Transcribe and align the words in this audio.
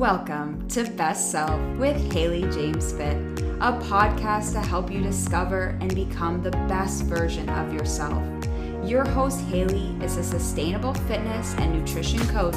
Welcome 0.00 0.66
to 0.68 0.88
Best 0.92 1.30
Self 1.30 1.60
with 1.76 2.10
Haley 2.10 2.40
James 2.50 2.90
Fit, 2.90 3.18
a 3.60 3.78
podcast 3.82 4.52
to 4.54 4.60
help 4.60 4.90
you 4.90 5.02
discover 5.02 5.76
and 5.82 5.94
become 5.94 6.42
the 6.42 6.52
best 6.52 7.02
version 7.02 7.50
of 7.50 7.74
yourself. 7.74 8.24
Your 8.82 9.06
host, 9.06 9.42
Haley, 9.42 9.94
is 10.02 10.16
a 10.16 10.24
sustainable 10.24 10.94
fitness 10.94 11.54
and 11.58 11.78
nutrition 11.78 12.26
coach 12.28 12.54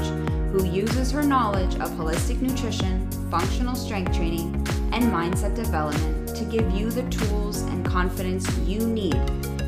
who 0.54 0.66
uses 0.66 1.12
her 1.12 1.22
knowledge 1.22 1.76
of 1.82 1.90
holistic 1.90 2.40
nutrition, 2.40 3.12
functional 3.30 3.76
strength 3.76 4.16
training, 4.16 4.56
and 4.94 5.04
mindset 5.12 5.54
development 5.54 6.30
to 6.38 6.46
give 6.46 6.72
you 6.72 6.92
the 6.92 7.04
tools 7.10 7.64
and 7.64 7.86
confidence 7.86 8.50
you 8.60 8.88
need 8.88 9.20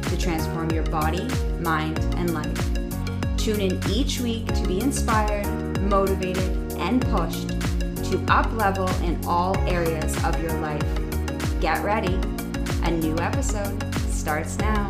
to 0.04 0.18
transform 0.18 0.72
your 0.72 0.86
body, 0.86 1.28
mind, 1.60 2.00
and 2.16 2.34
life. 2.34 3.36
Tune 3.36 3.60
in 3.60 3.82
each 3.92 4.22
week 4.22 4.48
to 4.54 4.66
be 4.66 4.80
inspired, 4.80 5.46
motivated, 5.82 6.72
and 6.78 7.02
pushed 7.08 7.55
to 8.12 8.24
up 8.32 8.52
level 8.54 8.88
in 9.04 9.20
all 9.26 9.58
areas 9.68 10.16
of 10.24 10.40
your 10.40 10.54
life. 10.60 10.84
Get 11.60 11.84
ready. 11.84 12.20
A 12.84 12.92
new 12.92 13.18
episode 13.18 13.84
starts 14.12 14.60
now. 14.60 14.88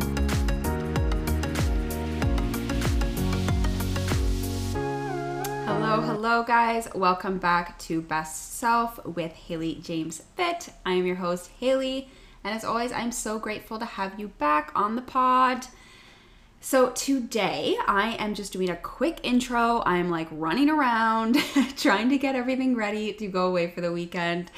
Hello, 5.65 6.01
hello, 6.01 6.43
guys. 6.43 6.89
Welcome 6.93 7.37
back 7.37 7.79
to 7.79 8.01
Best 8.01 8.55
Self 8.55 9.03
with 9.05 9.31
Haley 9.31 9.75
James 9.75 10.21
Fit. 10.35 10.69
I 10.85 10.93
am 10.93 11.05
your 11.05 11.15
host, 11.15 11.51
Haley, 11.57 12.09
and 12.43 12.53
as 12.53 12.65
always, 12.65 12.91
I'm 12.91 13.13
so 13.13 13.39
grateful 13.39 13.79
to 13.79 13.85
have 13.85 14.19
you 14.19 14.27
back 14.27 14.73
on 14.75 14.97
the 14.97 15.01
pod. 15.01 15.67
So 16.65 16.89
today 16.89 17.77
I 17.85 18.15
am 18.17 18.33
just 18.33 18.51
doing 18.51 18.71
a 18.71 18.75
quick 18.75 19.19
intro. 19.21 19.83
I'm 19.85 20.09
like 20.09 20.27
running 20.31 20.67
around 20.67 21.37
trying 21.77 22.09
to 22.09 22.17
get 22.17 22.35
everything 22.35 22.75
ready 22.75 23.13
to 23.13 23.27
go 23.27 23.45
away 23.45 23.69
for 23.69 23.81
the 23.81 23.91
weekend. 23.91 24.49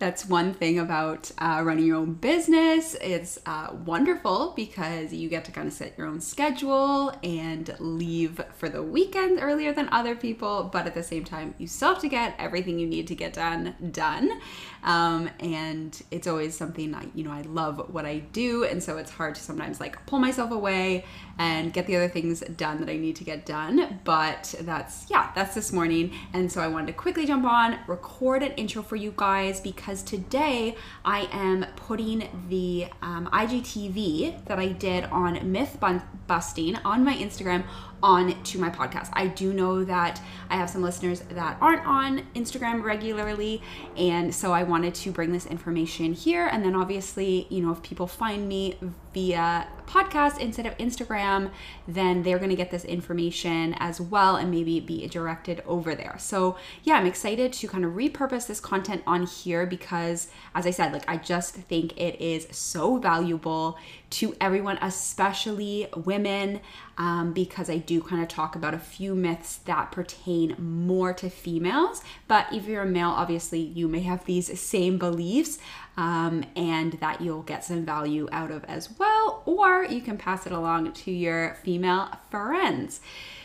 That's 0.00 0.26
one 0.26 0.54
thing 0.54 0.80
about 0.80 1.30
uh, 1.38 1.62
running 1.64 1.86
your 1.86 1.98
own 1.98 2.14
business. 2.14 2.96
It's 3.00 3.38
uh, 3.46 3.68
wonderful 3.84 4.54
because 4.56 5.12
you 5.12 5.28
get 5.28 5.44
to 5.44 5.52
kind 5.52 5.68
of 5.68 5.72
set 5.72 5.96
your 5.96 6.08
own 6.08 6.20
schedule 6.20 7.12
and 7.22 7.72
leave 7.78 8.40
for 8.56 8.68
the 8.68 8.82
weekend 8.82 9.38
earlier 9.40 9.72
than 9.72 9.88
other 9.92 10.16
people, 10.16 10.68
but 10.72 10.88
at 10.88 10.94
the 10.94 11.04
same 11.04 11.22
time, 11.22 11.54
you 11.58 11.68
still 11.68 11.90
have 11.90 12.02
to 12.02 12.08
get 12.08 12.34
everything 12.40 12.80
you 12.80 12.88
need 12.88 13.06
to 13.06 13.14
get 13.14 13.34
done 13.34 13.76
done. 13.92 14.40
Um, 14.82 15.30
and 15.38 16.00
it's 16.10 16.26
always 16.26 16.56
something 16.56 16.94
I, 16.94 17.06
you 17.14 17.24
know, 17.24 17.30
I 17.30 17.42
love 17.42 17.92
what 17.92 18.04
I 18.04 18.18
do, 18.18 18.64
and 18.64 18.82
so 18.82 18.96
it's 18.98 19.10
hard 19.10 19.34
to 19.36 19.40
sometimes 19.40 19.80
like 19.80 20.04
pull 20.06 20.18
myself 20.18 20.50
away 20.50 21.04
and 21.38 21.72
get 21.72 21.86
the 21.86 21.96
other 21.96 22.08
things 22.08 22.40
done 22.56 22.80
that 22.80 22.88
I 22.88 22.96
need 22.96 23.16
to 23.16 23.24
get 23.24 23.46
done. 23.46 24.00
But 24.04 24.54
that's 24.60 25.06
yeah, 25.08 25.30
that's 25.34 25.54
this 25.54 25.72
morning, 25.72 26.12
and 26.32 26.50
so 26.50 26.60
I 26.60 26.68
wanted 26.68 26.88
to 26.88 26.92
quickly 26.94 27.26
jump 27.26 27.44
on, 27.44 27.78
record 27.86 28.42
an 28.42 28.52
intro 28.52 28.82
for 28.82 28.96
you 28.96 29.14
guys 29.16 29.60
because 29.60 30.02
today 30.02 30.76
I 31.04 31.28
am 31.32 31.66
putting 31.76 32.28
the 32.48 32.86
um, 33.02 33.28
IGTV 33.32 34.44
that 34.46 34.58
I 34.58 34.68
did 34.68 35.04
on 35.04 35.52
myth 35.52 35.78
busting 36.26 36.76
on 36.76 37.04
my 37.04 37.14
Instagram 37.14 37.64
on 38.02 38.42
to 38.42 38.58
my 38.58 38.70
podcast. 38.70 39.10
I 39.12 39.28
do 39.28 39.52
know 39.52 39.84
that 39.84 40.20
I 40.50 40.56
have 40.56 40.68
some 40.68 40.82
listeners 40.82 41.20
that 41.30 41.56
aren't 41.60 41.86
on 41.86 42.26
Instagram 42.34 42.82
regularly, 42.82 43.62
and 43.96 44.34
so 44.34 44.52
I 44.52 44.62
wanted 44.62 44.94
to 44.96 45.10
bring 45.10 45.32
this 45.32 45.46
information 45.46 46.12
here. 46.12 46.46
And 46.46 46.64
then 46.64 46.74
obviously, 46.74 47.46
you 47.48 47.62
know, 47.62 47.72
if 47.72 47.82
people 47.82 48.06
find 48.06 48.48
me 48.48 48.78
via 49.14 49.68
podcast 49.86 50.38
instead 50.38 50.66
of 50.66 50.76
Instagram, 50.78 51.50
then 51.86 52.22
they're 52.22 52.38
going 52.38 52.50
to 52.50 52.56
get 52.56 52.70
this 52.70 52.84
information 52.84 53.74
as 53.78 54.00
well 54.00 54.36
and 54.36 54.50
maybe 54.50 54.80
be 54.80 55.06
directed 55.08 55.62
over 55.66 55.94
there. 55.94 56.16
So, 56.18 56.56
yeah, 56.82 56.94
I'm 56.94 57.06
excited 57.06 57.52
to 57.54 57.68
kind 57.68 57.84
of 57.84 57.92
repurpose 57.92 58.46
this 58.46 58.60
content 58.60 59.02
on 59.06 59.26
here 59.26 59.66
because, 59.66 60.28
as 60.54 60.66
I 60.66 60.70
said, 60.70 60.92
like 60.92 61.08
I 61.08 61.16
just 61.16 61.54
think 61.54 61.96
it 61.98 62.20
is 62.20 62.46
so 62.50 62.98
valuable 62.98 63.78
to 64.10 64.36
everyone, 64.40 64.78
especially 64.82 65.88
women, 65.96 66.60
um, 66.98 67.32
because 67.32 67.70
I 67.70 67.78
do 67.78 68.02
kind 68.02 68.22
of 68.22 68.28
talk 68.28 68.54
about 68.54 68.74
a 68.74 68.78
few 68.78 69.14
myths 69.14 69.56
that 69.64 69.90
pertain 69.90 70.54
more 70.58 71.14
to 71.14 71.30
females. 71.30 72.02
But 72.28 72.52
if 72.52 72.66
you're 72.66 72.82
a 72.82 72.86
male, 72.86 73.08
obviously 73.08 73.60
you 73.60 73.88
may 73.88 74.00
have 74.00 74.24
these 74.26 74.60
same 74.60 74.98
beliefs 74.98 75.58
um, 75.96 76.44
and 76.56 76.94
that 76.94 77.20
you'll 77.20 77.42
get 77.42 77.64
some 77.64 77.84
value 77.84 78.28
out 78.32 78.50
of 78.50 78.64
as 78.64 78.90
well, 78.98 79.42
or 79.46 79.71
you 79.80 80.00
can 80.00 80.18
pass 80.18 80.46
it 80.46 80.52
along 80.52 80.92
to 80.92 81.10
your 81.10 81.54
female 81.62 82.08
friends. 82.30 83.00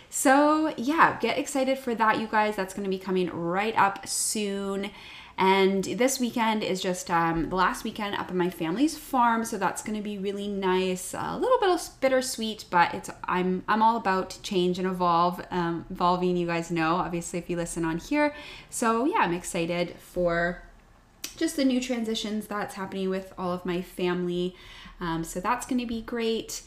So, 0.10 0.74
yeah, 0.78 1.18
get 1.20 1.38
excited 1.38 1.78
for 1.78 1.94
that, 1.96 2.20
you 2.20 2.28
guys. 2.28 2.56
That's 2.56 2.74
going 2.74 2.86
to 2.86 2.90
be 2.90 3.00
coming 3.00 3.30
right 3.30 3.78
up 3.78 4.08
soon. 4.08 4.92
And 5.38 5.84
this 5.84 6.20
weekend 6.20 6.64
is 6.64 6.82
just 6.82 7.12
um, 7.12 7.50
the 7.50 7.56
last 7.56 7.84
weekend 7.84 8.16
up 8.16 8.30
at 8.30 8.36
my 8.36 8.50
family's 8.50 8.98
farm, 8.98 9.46
so 9.46 9.60
that's 9.60 9.84
going 9.84 9.96
to 9.96 10.04
be 10.04 10.18
really 10.18 10.48
nice. 10.48 11.14
A 11.14 11.38
little 11.38 11.60
bit 11.60 11.70
of 11.70 12.02
bittersweet, 12.02 12.66
but 12.72 12.92
it's 12.96 13.12
I'm 13.26 13.64
I'm 13.68 13.84
all 13.84 13.98
about 13.98 14.40
change 14.42 14.80
and 14.80 14.88
evolve, 14.88 15.40
um, 15.52 15.86
evolving. 15.92 16.38
You 16.38 16.48
guys 16.48 16.72
know, 16.72 16.96
obviously, 16.96 17.38
if 17.38 17.52
you 17.52 17.56
listen 17.56 17.86
on 17.86 18.00
here. 18.00 18.34
So 18.72 19.06
yeah, 19.06 19.20
I'm 19.20 19.34
excited 19.34 19.96
for 20.00 20.64
just 21.38 21.56
the 21.56 21.64
new 21.64 21.80
transitions 21.80 22.48
that's 22.48 22.76
happening 22.76 23.10
with 23.10 23.34
all 23.38 23.54
of 23.54 23.66
my 23.66 23.82
family. 23.82 24.56
Um, 25.00 25.24
so 25.24 25.40
that's 25.40 25.66
going 25.66 25.80
to 25.80 25.86
be 25.86 26.02
great. 26.02 26.64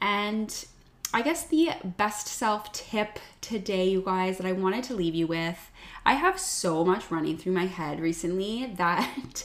And 0.00 0.64
I 1.12 1.22
guess 1.22 1.46
the 1.46 1.70
best 1.96 2.28
self 2.28 2.72
tip 2.72 3.18
today, 3.40 3.88
you 3.88 4.02
guys, 4.02 4.38
that 4.38 4.46
I 4.46 4.52
wanted 4.52 4.84
to 4.84 4.94
leave 4.94 5.14
you 5.14 5.26
with. 5.26 5.70
I 6.04 6.14
have 6.14 6.38
so 6.38 6.84
much 6.84 7.10
running 7.10 7.38
through 7.38 7.52
my 7.52 7.66
head 7.66 8.00
recently 8.00 8.66
that 8.76 9.44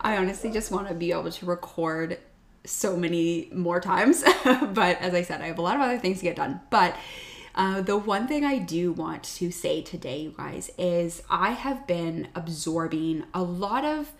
I 0.00 0.16
honestly 0.16 0.50
just 0.50 0.70
want 0.70 0.88
to 0.88 0.94
be 0.94 1.12
able 1.12 1.30
to 1.30 1.46
record 1.46 2.18
so 2.66 2.96
many 2.96 3.48
more 3.52 3.80
times. 3.80 4.22
but 4.44 5.00
as 5.00 5.14
I 5.14 5.22
said, 5.22 5.40
I 5.40 5.46
have 5.46 5.58
a 5.58 5.62
lot 5.62 5.76
of 5.76 5.82
other 5.82 5.98
things 5.98 6.18
to 6.18 6.24
get 6.24 6.36
done. 6.36 6.60
But 6.70 6.96
uh, 7.54 7.80
the 7.80 7.96
one 7.96 8.26
thing 8.26 8.44
I 8.44 8.58
do 8.58 8.92
want 8.92 9.22
to 9.24 9.50
say 9.50 9.82
today, 9.82 10.20
you 10.20 10.34
guys, 10.36 10.70
is 10.76 11.22
I 11.30 11.50
have 11.52 11.86
been 11.86 12.28
absorbing 12.34 13.24
a 13.32 13.42
lot 13.42 13.84
of 13.84 14.12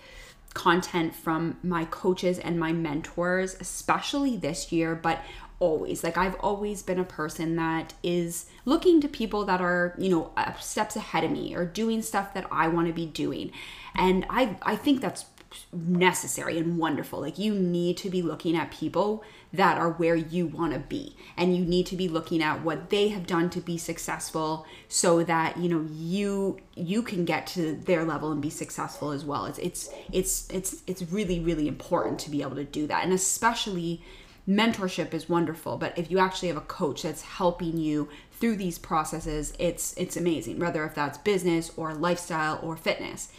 content 0.54 1.14
from 1.14 1.56
my 1.62 1.84
coaches 1.84 2.38
and 2.38 2.58
my 2.58 2.72
mentors, 2.72 3.56
especially 3.58 4.36
this 4.36 4.70
year, 4.70 4.94
but 4.94 5.20
always. 5.58 6.04
Like 6.04 6.16
I've 6.16 6.36
always 6.36 6.82
been 6.82 6.98
a 6.98 7.04
person 7.04 7.56
that 7.56 7.94
is 8.02 8.46
looking 8.64 9.00
to 9.00 9.08
people 9.08 9.44
that 9.46 9.60
are, 9.60 9.94
you 9.98 10.08
know, 10.08 10.32
steps 10.60 10.94
ahead 10.96 11.24
of 11.24 11.30
me 11.30 11.54
or 11.54 11.64
doing 11.64 12.02
stuff 12.02 12.34
that 12.34 12.46
I 12.50 12.68
want 12.68 12.86
to 12.86 12.92
be 12.92 13.06
doing. 13.06 13.50
And 13.94 14.26
I 14.30 14.56
I 14.62 14.76
think 14.76 15.00
that's 15.00 15.26
necessary 15.72 16.58
and 16.58 16.78
wonderful. 16.78 17.20
Like 17.20 17.38
you 17.38 17.54
need 17.54 17.96
to 17.98 18.10
be 18.10 18.22
looking 18.22 18.56
at 18.56 18.70
people 18.70 19.24
that 19.54 19.78
are 19.78 19.90
where 19.90 20.16
you 20.16 20.46
want 20.46 20.72
to 20.72 20.80
be. 20.80 21.16
And 21.36 21.56
you 21.56 21.64
need 21.64 21.86
to 21.86 21.96
be 21.96 22.08
looking 22.08 22.42
at 22.42 22.62
what 22.62 22.90
they 22.90 23.08
have 23.08 23.26
done 23.26 23.50
to 23.50 23.60
be 23.60 23.78
successful 23.78 24.66
so 24.88 25.22
that 25.24 25.56
you 25.56 25.68
know 25.68 25.86
you 25.92 26.58
you 26.74 27.02
can 27.02 27.24
get 27.24 27.46
to 27.48 27.76
their 27.76 28.04
level 28.04 28.32
and 28.32 28.42
be 28.42 28.50
successful 28.50 29.10
as 29.10 29.24
well. 29.24 29.46
It's 29.46 29.58
it's 29.58 29.90
it's 30.12 30.50
it's 30.50 30.82
it's 30.86 31.02
really 31.10 31.40
really 31.40 31.68
important 31.68 32.18
to 32.20 32.30
be 32.30 32.42
able 32.42 32.56
to 32.56 32.64
do 32.64 32.86
that. 32.88 33.04
And 33.04 33.12
especially 33.12 34.02
mentorship 34.46 35.14
is 35.14 35.26
wonderful 35.26 35.78
but 35.78 35.96
if 35.96 36.10
you 36.10 36.18
actually 36.18 36.48
have 36.48 36.56
a 36.58 36.60
coach 36.60 37.00
that's 37.00 37.22
helping 37.22 37.78
you 37.78 38.06
through 38.30 38.54
these 38.54 38.78
processes 38.78 39.54
it's 39.58 39.94
it's 39.96 40.18
amazing 40.18 40.58
whether 40.58 40.84
if 40.84 40.94
that's 40.94 41.16
business 41.16 41.72
or 41.78 41.94
lifestyle 41.94 42.60
or 42.62 42.76
fitness. 42.76 43.32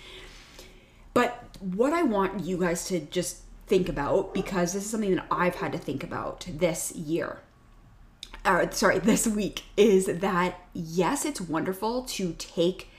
But 1.14 1.46
what 1.60 1.94
i 1.94 2.04
want 2.04 2.42
you 2.42 2.58
guys 2.58 2.86
to 2.86 3.00
just 3.00 3.45
think 3.68 3.90
about 3.90 4.34
because 4.34 4.74
this 4.74 4.84
is 4.84 4.90
something 4.90 5.16
that 5.16 5.26
I've 5.32 5.56
had 5.56 5.72
to 5.72 5.78
think 5.78 6.04
about 6.04 6.48
this 6.50 6.94
year. 6.96 7.40
Or 8.46 8.72
sorry, 8.72 9.00
this 9.00 9.28
week 9.28 9.64
is 9.76 10.06
that 10.06 10.60
yes, 10.74 11.26
it's 11.26 11.42
wonderful 11.42 12.04
to 12.04 12.34
take 12.38 12.90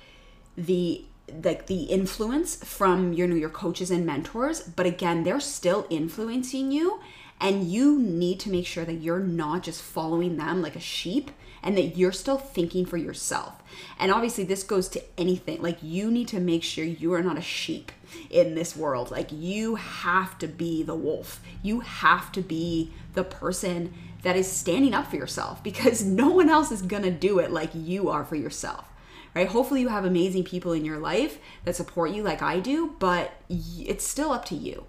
the 0.56 1.04
like 1.42 1.66
the 1.66 1.84
influence 1.84 2.56
from 2.56 3.12
your 3.12 3.26
know 3.26 3.34
your 3.34 3.50
coaches 3.50 3.90
and 3.90 4.06
mentors, 4.06 4.60
but 4.62 4.86
again, 4.86 5.24
they're 5.24 5.40
still 5.40 5.86
influencing 5.90 6.70
you 6.70 7.00
and 7.40 7.70
you 7.70 7.98
need 7.98 8.40
to 8.40 8.50
make 8.50 8.66
sure 8.66 8.84
that 8.84 8.94
you're 8.94 9.18
not 9.18 9.62
just 9.62 9.82
following 9.82 10.36
them 10.36 10.62
like 10.62 10.76
a 10.76 10.80
sheep 10.80 11.30
and 11.66 11.76
that 11.76 11.96
you're 11.96 12.12
still 12.12 12.38
thinking 12.38 12.86
for 12.86 12.96
yourself. 12.96 13.60
And 13.98 14.12
obviously, 14.12 14.44
this 14.44 14.62
goes 14.62 14.88
to 14.90 15.02
anything. 15.18 15.60
Like, 15.60 15.78
you 15.82 16.12
need 16.12 16.28
to 16.28 16.38
make 16.38 16.62
sure 16.62 16.84
you 16.84 17.12
are 17.12 17.22
not 17.22 17.36
a 17.36 17.42
sheep 17.42 17.90
in 18.30 18.54
this 18.54 18.76
world. 18.76 19.10
Like, 19.10 19.30
you 19.32 19.74
have 19.74 20.38
to 20.38 20.46
be 20.46 20.84
the 20.84 20.94
wolf. 20.94 21.40
You 21.64 21.80
have 21.80 22.30
to 22.32 22.40
be 22.40 22.92
the 23.14 23.24
person 23.24 23.92
that 24.22 24.36
is 24.36 24.50
standing 24.50 24.94
up 24.94 25.08
for 25.08 25.16
yourself 25.16 25.62
because 25.64 26.04
no 26.04 26.28
one 26.28 26.48
else 26.48 26.70
is 26.70 26.82
gonna 26.82 27.10
do 27.10 27.40
it 27.40 27.50
like 27.50 27.70
you 27.74 28.08
are 28.10 28.24
for 28.24 28.36
yourself. 28.36 28.88
Right? 29.34 29.48
Hopefully, 29.48 29.80
you 29.80 29.88
have 29.88 30.04
amazing 30.04 30.44
people 30.44 30.72
in 30.72 30.84
your 30.84 30.98
life 30.98 31.38
that 31.64 31.74
support 31.74 32.12
you 32.12 32.22
like 32.22 32.42
I 32.42 32.60
do, 32.60 32.94
but 33.00 33.32
it's 33.50 34.06
still 34.06 34.30
up 34.30 34.44
to 34.46 34.54
you. 34.54 34.86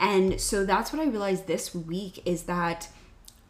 And 0.00 0.40
so 0.40 0.66
that's 0.66 0.92
what 0.92 1.00
I 1.00 1.08
realized 1.08 1.46
this 1.46 1.74
week 1.74 2.22
is 2.26 2.42
that 2.42 2.88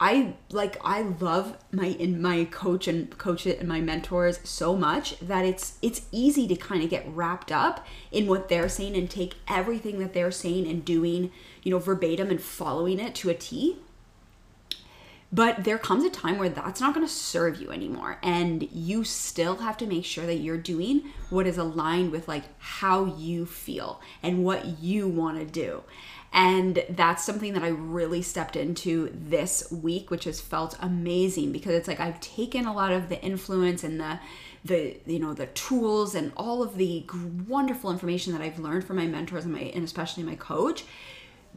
I 0.00 0.34
like 0.50 0.76
I 0.84 1.02
love 1.02 1.56
my 1.72 1.86
in 1.86 2.22
my 2.22 2.44
coach 2.44 2.86
and 2.86 3.16
coach 3.18 3.46
it 3.46 3.58
and 3.58 3.68
my 3.68 3.80
mentors 3.80 4.38
so 4.44 4.76
much 4.76 5.18
that 5.18 5.44
it's 5.44 5.76
it's 5.82 6.02
easy 6.12 6.46
to 6.48 6.54
kind 6.54 6.84
of 6.84 6.90
get 6.90 7.08
wrapped 7.08 7.50
up 7.50 7.84
in 8.12 8.26
what 8.26 8.48
they're 8.48 8.68
saying 8.68 8.96
and 8.96 9.10
take 9.10 9.34
everything 9.48 9.98
that 9.98 10.12
they're 10.12 10.30
saying 10.30 10.68
and 10.68 10.84
doing, 10.84 11.32
you 11.64 11.72
know, 11.72 11.78
verbatim 11.78 12.30
and 12.30 12.40
following 12.40 13.00
it 13.00 13.14
to 13.16 13.30
a 13.30 13.34
T. 13.34 13.78
But 15.30 15.64
there 15.64 15.78
comes 15.78 16.04
a 16.04 16.10
time 16.10 16.38
where 16.38 16.48
that's 16.48 16.80
not 16.80 16.94
going 16.94 17.06
to 17.06 17.12
serve 17.12 17.60
you 17.60 17.70
anymore 17.70 18.18
and 18.22 18.66
you 18.72 19.04
still 19.04 19.56
have 19.56 19.76
to 19.78 19.86
make 19.86 20.06
sure 20.06 20.24
that 20.24 20.36
you're 20.36 20.56
doing 20.56 21.02
what 21.28 21.46
is 21.46 21.58
aligned 21.58 22.12
with 22.12 22.28
like 22.28 22.44
how 22.58 23.04
you 23.04 23.44
feel 23.44 24.00
and 24.22 24.42
what 24.42 24.78
you 24.78 25.06
want 25.06 25.38
to 25.38 25.44
do. 25.44 25.82
And 26.32 26.84
that's 26.90 27.24
something 27.24 27.54
that 27.54 27.62
I 27.62 27.68
really 27.68 28.22
stepped 28.22 28.54
into 28.54 29.10
this 29.14 29.70
week, 29.72 30.10
which 30.10 30.24
has 30.24 30.40
felt 30.40 30.76
amazing 30.80 31.52
because 31.52 31.74
it's 31.74 31.88
like 31.88 32.00
I've 32.00 32.20
taken 32.20 32.66
a 32.66 32.74
lot 32.74 32.92
of 32.92 33.08
the 33.08 33.20
influence 33.22 33.82
and 33.82 33.98
the 33.98 34.20
the 34.64 34.98
you 35.06 35.18
know 35.18 35.32
the 35.34 35.46
tools 35.46 36.14
and 36.14 36.32
all 36.36 36.62
of 36.62 36.76
the 36.76 37.04
wonderful 37.46 37.90
information 37.90 38.32
that 38.32 38.42
I've 38.42 38.58
learned 38.58 38.84
from 38.84 38.96
my 38.96 39.06
mentors 39.06 39.44
and 39.44 39.52
my 39.52 39.60
and 39.60 39.84
especially 39.84 40.24
my 40.24 40.34
coach 40.34 40.84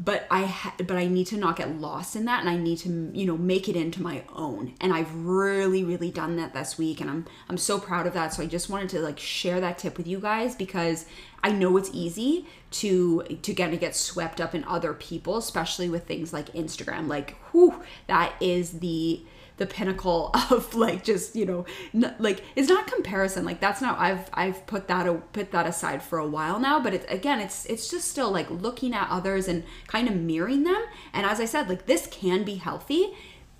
but 0.03 0.25
I 0.31 0.45
ha- 0.45 0.73
but 0.77 0.97
I 0.97 1.05
need 1.05 1.27
to 1.27 1.37
not 1.37 1.57
get 1.57 1.79
lost 1.79 2.15
in 2.15 2.25
that 2.25 2.39
and 2.39 2.49
I 2.49 2.57
need 2.57 2.79
to 2.79 3.11
you 3.13 3.25
know 3.25 3.37
make 3.37 3.69
it 3.69 3.75
into 3.75 4.01
my 4.01 4.23
own. 4.33 4.73
And 4.81 4.91
I've 4.91 5.13
really 5.13 5.83
really 5.83 6.09
done 6.09 6.37
that 6.37 6.53
this 6.53 6.77
week 6.77 7.01
and 7.01 7.09
I'm 7.09 7.25
I'm 7.49 7.57
so 7.57 7.79
proud 7.79 8.07
of 8.07 8.13
that. 8.13 8.33
So 8.33 8.41
I 8.41 8.47
just 8.47 8.69
wanted 8.69 8.89
to 8.89 8.99
like 8.99 9.19
share 9.19 9.59
that 9.61 9.77
tip 9.77 9.97
with 9.97 10.07
you 10.07 10.19
guys 10.19 10.55
because 10.55 11.05
I 11.43 11.51
know 11.51 11.77
it's 11.77 11.91
easy 11.93 12.47
to 12.71 13.23
to 13.41 13.53
kind 13.53 13.73
of 13.73 13.79
get 13.79 13.95
swept 13.95 14.41
up 14.41 14.55
in 14.55 14.63
other 14.63 14.93
people 14.93 15.37
especially 15.37 15.89
with 15.89 16.07
things 16.07 16.33
like 16.33 16.51
Instagram. 16.53 17.07
Like 17.07 17.35
whew 17.51 17.83
that 18.07 18.33
is 18.41 18.79
the 18.79 19.23
the 19.61 19.67
pinnacle 19.67 20.31
of 20.49 20.73
like 20.73 21.03
just 21.03 21.35
you 21.35 21.45
know 21.45 21.63
n- 21.93 22.15
like 22.17 22.43
it's 22.55 22.67
not 22.67 22.87
comparison 22.87 23.45
like 23.45 23.59
that's 23.59 23.79
not 23.79 23.97
i've 23.99 24.27
i've 24.33 24.65
put 24.65 24.87
that 24.87 25.05
a, 25.07 25.13
put 25.33 25.51
that 25.51 25.67
aside 25.67 26.01
for 26.01 26.17
a 26.17 26.25
while 26.27 26.59
now 26.59 26.79
but 26.79 26.95
it's 26.95 27.05
again 27.11 27.39
it's 27.39 27.67
it's 27.67 27.87
just 27.87 28.07
still 28.07 28.31
like 28.31 28.49
looking 28.49 28.91
at 28.95 29.07
others 29.11 29.47
and 29.47 29.63
kind 29.85 30.07
of 30.07 30.15
mirroring 30.15 30.63
them 30.63 30.83
and 31.13 31.27
as 31.27 31.39
i 31.39 31.45
said 31.45 31.69
like 31.69 31.85
this 31.85 32.07
can 32.07 32.43
be 32.43 32.55
healthy 32.55 33.13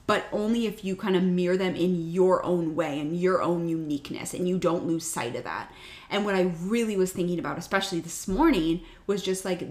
but 0.07 0.25
only 0.31 0.65
if 0.65 0.83
you 0.83 0.95
kind 0.95 1.15
of 1.15 1.21
mirror 1.21 1.56
them 1.56 1.75
in 1.75 2.12
your 2.12 2.44
own 2.44 2.75
way 2.75 3.00
and 3.00 3.15
your 3.15 3.42
own 3.42 3.69
uniqueness 3.69 4.33
and 4.33 4.50
you 4.50 4.57
don't 4.57 4.86
lose 4.86 5.06
sight 5.06 5.36
of 5.38 5.45
that. 5.45 5.71
And 6.09 6.25
what 6.25 6.36
i 6.36 6.53
really 6.63 6.98
was 6.98 7.13
thinking 7.13 7.38
about 7.38 7.59
especially 7.59 8.00
this 8.00 8.27
morning 8.27 8.81
was 9.07 9.21
just 9.21 9.45
like 9.45 9.62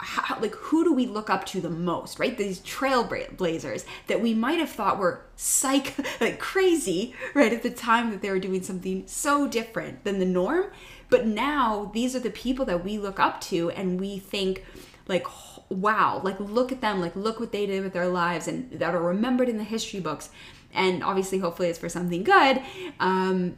how, 0.00 0.40
like 0.40 0.54
who 0.54 0.84
do 0.84 0.92
we 0.92 1.06
look 1.06 1.28
up 1.28 1.44
to 1.46 1.60
the 1.60 1.70
most 1.70 2.18
right? 2.18 2.36
These 2.36 2.60
trailblazers 2.60 3.84
that 4.06 4.20
we 4.20 4.34
might 4.34 4.58
have 4.58 4.70
thought 4.70 4.98
were 4.98 5.24
psych 5.36 5.94
like 6.20 6.38
crazy 6.38 7.14
right 7.34 7.52
at 7.52 7.62
the 7.62 7.70
time 7.70 8.10
that 8.10 8.22
they 8.22 8.30
were 8.30 8.38
doing 8.38 8.62
something 8.62 9.04
so 9.06 9.48
different 9.48 10.04
than 10.04 10.18
the 10.18 10.24
norm. 10.24 10.66
But 11.10 11.26
now 11.26 11.90
these 11.94 12.14
are 12.14 12.20
the 12.20 12.30
people 12.30 12.64
that 12.66 12.84
we 12.84 12.98
look 12.98 13.18
up 13.18 13.40
to 13.42 13.70
and 13.70 14.00
we 14.00 14.18
think 14.18 14.64
like 15.08 15.26
wow 15.70 16.20
like 16.22 16.38
look 16.38 16.70
at 16.70 16.80
them 16.80 17.00
like 17.00 17.16
look 17.16 17.40
what 17.40 17.50
they 17.50 17.66
did 17.66 17.82
with 17.82 17.92
their 17.92 18.08
lives 18.08 18.46
and 18.46 18.70
that 18.72 18.94
are 18.94 19.02
remembered 19.02 19.48
in 19.48 19.58
the 19.58 19.64
history 19.64 20.00
books. 20.00 20.30
And 20.72 21.02
obviously 21.02 21.38
hopefully 21.38 21.68
it's 21.68 21.78
for 21.78 21.88
something 21.88 22.22
good. 22.22 22.62
Um 23.00 23.56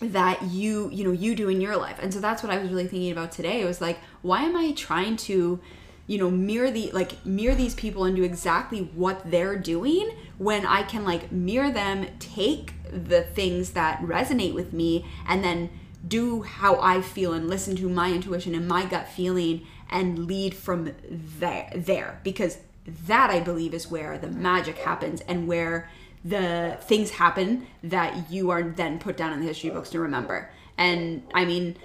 that 0.00 0.42
you 0.44 0.88
you 0.92 1.04
know 1.04 1.12
you 1.12 1.34
do 1.34 1.48
in 1.48 1.60
your 1.60 1.76
life. 1.76 1.98
And 2.00 2.12
so 2.12 2.20
that's 2.20 2.42
what 2.42 2.52
i 2.52 2.58
was 2.58 2.70
really 2.70 2.86
thinking 2.86 3.12
about 3.12 3.32
today. 3.32 3.60
It 3.60 3.64
was 3.64 3.80
like 3.80 3.98
why 4.22 4.42
am 4.42 4.56
i 4.56 4.72
trying 4.72 5.16
to 5.16 5.60
you 6.06 6.18
know 6.18 6.30
mirror 6.30 6.70
the 6.70 6.90
like 6.92 7.24
mirror 7.24 7.54
these 7.54 7.74
people 7.74 8.04
and 8.04 8.16
do 8.16 8.22
exactly 8.22 8.80
what 8.94 9.30
they're 9.30 9.56
doing 9.56 10.10
when 10.38 10.64
i 10.64 10.82
can 10.82 11.04
like 11.04 11.30
mirror 11.30 11.70
them 11.70 12.06
take 12.18 12.72
the 12.90 13.20
things 13.22 13.72
that 13.72 14.00
resonate 14.00 14.54
with 14.54 14.72
me 14.72 15.04
and 15.28 15.44
then 15.44 15.68
do 16.06 16.42
how 16.42 16.80
i 16.80 17.02
feel 17.02 17.34
and 17.34 17.48
listen 17.48 17.76
to 17.76 17.88
my 17.90 18.10
intuition 18.10 18.54
and 18.54 18.66
my 18.66 18.86
gut 18.86 19.06
feeling 19.06 19.66
and 19.90 20.26
lead 20.26 20.54
from 20.54 20.92
there 21.10 21.70
there. 21.74 22.20
Because 22.24 22.58
that 23.06 23.28
i 23.30 23.38
believe 23.38 23.74
is 23.74 23.90
where 23.90 24.16
the 24.16 24.28
magic 24.28 24.78
happens 24.78 25.20
and 25.22 25.46
where 25.46 25.90
the 26.24 26.76
things 26.82 27.10
happen 27.10 27.66
that 27.82 28.30
you 28.30 28.50
are 28.50 28.62
then 28.62 28.98
put 28.98 29.16
down 29.16 29.32
in 29.32 29.40
the 29.40 29.46
history 29.46 29.70
books 29.70 29.90
to 29.90 30.00
remember. 30.00 30.50
And 30.76 31.22
I 31.34 31.44
mean, 31.44 31.76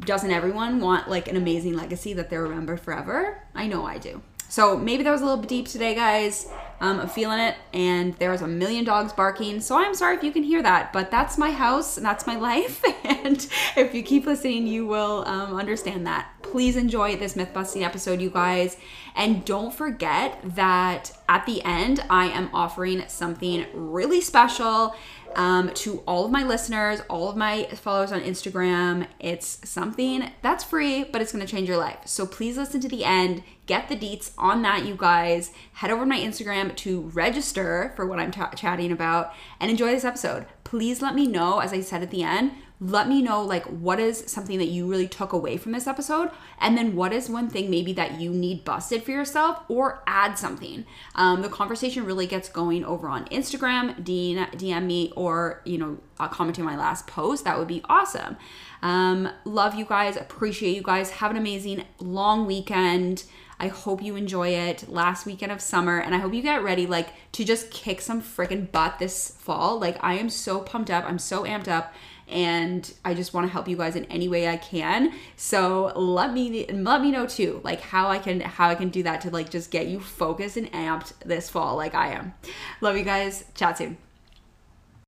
doesn't 0.00 0.30
everyone 0.30 0.80
want 0.80 1.08
like 1.08 1.28
an 1.28 1.36
amazing 1.36 1.74
legacy 1.74 2.12
that 2.14 2.30
they 2.30 2.36
remember 2.36 2.76
forever? 2.76 3.42
I 3.54 3.66
know 3.66 3.84
I 3.84 3.98
do. 3.98 4.22
So 4.50 4.78
maybe 4.78 5.02
that 5.02 5.10
was 5.10 5.20
a 5.20 5.24
little 5.24 5.40
bit 5.40 5.48
deep 5.48 5.68
today, 5.68 5.94
guys. 5.94 6.50
Um, 6.80 7.00
I'm 7.00 7.08
feeling 7.08 7.38
it, 7.38 7.56
and 7.74 8.14
there's 8.14 8.40
a 8.40 8.46
million 8.46 8.84
dogs 8.84 9.12
barking. 9.12 9.60
So 9.60 9.76
I'm 9.76 9.94
sorry 9.94 10.16
if 10.16 10.22
you 10.22 10.32
can 10.32 10.42
hear 10.42 10.62
that, 10.62 10.92
but 10.92 11.10
that's 11.10 11.36
my 11.36 11.50
house 11.50 11.96
and 11.98 12.06
that's 12.06 12.26
my 12.26 12.36
life. 12.36 12.82
and 13.04 13.46
if 13.76 13.94
you 13.94 14.02
keep 14.02 14.24
listening, 14.26 14.66
you 14.66 14.86
will 14.86 15.24
um, 15.26 15.54
understand 15.54 16.06
that. 16.06 16.30
Please 16.40 16.76
enjoy 16.76 17.16
this 17.16 17.36
myth 17.36 17.52
busting 17.52 17.84
episode, 17.84 18.22
you 18.22 18.30
guys. 18.30 18.78
And 19.18 19.44
don't 19.44 19.74
forget 19.74 20.38
that 20.44 21.10
at 21.28 21.44
the 21.44 21.60
end, 21.64 22.04
I 22.08 22.26
am 22.26 22.50
offering 22.54 23.02
something 23.08 23.66
really 23.74 24.20
special 24.20 24.94
um, 25.34 25.72
to 25.74 25.98
all 26.06 26.24
of 26.24 26.30
my 26.30 26.44
listeners, 26.44 27.00
all 27.10 27.28
of 27.28 27.36
my 27.36 27.64
followers 27.74 28.12
on 28.12 28.20
Instagram. 28.20 29.08
It's 29.18 29.68
something 29.68 30.30
that's 30.40 30.62
free, 30.62 31.02
but 31.02 31.20
it's 31.20 31.32
to 31.32 31.46
change 31.46 31.68
your 31.68 31.78
life. 31.78 31.98
So 32.04 32.26
please 32.26 32.56
listen 32.56 32.80
to 32.80 32.88
the 32.88 33.04
end. 33.04 33.42
Get 33.66 33.88
the 33.88 33.96
deets 33.96 34.30
on 34.38 34.62
that, 34.62 34.86
you 34.86 34.94
guys. 34.96 35.50
Head 35.74 35.90
over 35.90 36.02
to 36.02 36.08
my 36.08 36.18
Instagram 36.18 36.74
to 36.76 37.00
register 37.12 37.92
for 37.96 38.06
what 38.06 38.20
I'm 38.20 38.30
t- 38.30 38.40
chatting 38.54 38.92
about 38.92 39.32
and 39.58 39.68
enjoy 39.68 39.90
this 39.90 40.04
episode. 40.04 40.46
Please 40.62 41.02
let 41.02 41.16
me 41.16 41.26
know, 41.26 41.58
as 41.58 41.72
I 41.72 41.80
said 41.80 42.02
at 42.04 42.10
the 42.10 42.22
end, 42.22 42.52
let 42.80 43.08
me 43.08 43.22
know 43.22 43.42
like 43.42 43.64
what 43.64 43.98
is 43.98 44.24
something 44.26 44.58
that 44.58 44.68
you 44.68 44.86
really 44.86 45.08
took 45.08 45.32
away 45.32 45.56
from 45.56 45.72
this 45.72 45.86
episode? 45.86 46.30
And 46.60 46.76
then 46.78 46.94
what 46.94 47.12
is 47.12 47.28
one 47.28 47.50
thing 47.50 47.70
maybe 47.70 47.92
that 47.94 48.20
you 48.20 48.30
need 48.30 48.64
busted 48.64 49.02
for 49.02 49.10
yourself 49.10 49.62
or 49.68 50.02
add 50.06 50.38
something? 50.38 50.84
Um, 51.14 51.42
the 51.42 51.48
conversation 51.48 52.04
really 52.04 52.26
gets 52.26 52.48
going 52.48 52.84
over 52.84 53.08
on 53.08 53.24
instagram 53.26 54.04
dean 54.04 54.46
dm 54.52 54.84
me 54.84 55.12
or 55.16 55.60
you 55.64 55.78
know 55.78 55.98
uh, 56.20 56.28
commenting 56.28 56.64
my 56.64 56.76
last 56.76 57.06
post. 57.06 57.44
That 57.44 57.58
would 57.58 57.68
be 57.68 57.82
awesome. 57.88 58.36
Um, 58.82 59.28
love 59.44 59.74
you 59.74 59.84
guys. 59.84 60.16
Appreciate 60.16 60.74
you 60.74 60.82
guys. 60.82 61.10
Have 61.10 61.30
an 61.30 61.36
amazing 61.36 61.84
long 61.98 62.46
weekend. 62.46 63.24
I 63.60 63.68
hope 63.68 64.02
you 64.02 64.14
enjoy 64.14 64.50
it. 64.50 64.88
Last 64.88 65.26
weekend 65.26 65.50
of 65.50 65.60
summer. 65.60 65.98
And 65.98 66.14
I 66.14 66.18
hope 66.18 66.32
you 66.32 66.42
get 66.42 66.62
ready 66.62 66.86
like 66.86 67.08
to 67.32 67.44
just 67.44 67.70
kick 67.70 68.00
some 68.00 68.22
freaking 68.22 68.70
butt 68.70 68.98
this 68.98 69.30
fall. 69.30 69.78
Like 69.78 69.98
I 70.00 70.14
am 70.14 70.30
so 70.30 70.60
pumped 70.60 70.90
up. 70.90 71.04
I'm 71.04 71.18
so 71.18 71.44
amped 71.44 71.68
up 71.68 71.92
and 72.28 72.92
I 73.04 73.14
just 73.14 73.34
want 73.34 73.46
to 73.46 73.52
help 73.52 73.68
you 73.68 73.76
guys 73.76 73.96
in 73.96 74.04
any 74.06 74.28
way 74.28 74.48
I 74.48 74.56
can. 74.56 75.12
So 75.36 75.92
let 75.96 76.32
me 76.32 76.66
let 76.66 77.00
me 77.00 77.10
know 77.10 77.26
too, 77.26 77.60
like 77.64 77.80
how 77.80 78.08
I 78.08 78.18
can 78.18 78.40
how 78.40 78.68
I 78.68 78.74
can 78.74 78.88
do 78.88 79.02
that 79.04 79.20
to 79.22 79.30
like 79.30 79.50
just 79.50 79.70
get 79.70 79.86
you 79.86 80.00
focused 80.00 80.56
and 80.56 80.70
amped 80.72 81.12
this 81.24 81.48
fall, 81.50 81.76
like 81.76 81.94
I 81.94 82.08
am. 82.08 82.34
Love 82.80 82.96
you 82.96 83.04
guys. 83.04 83.44
Chat 83.54 83.78
soon. 83.78 83.98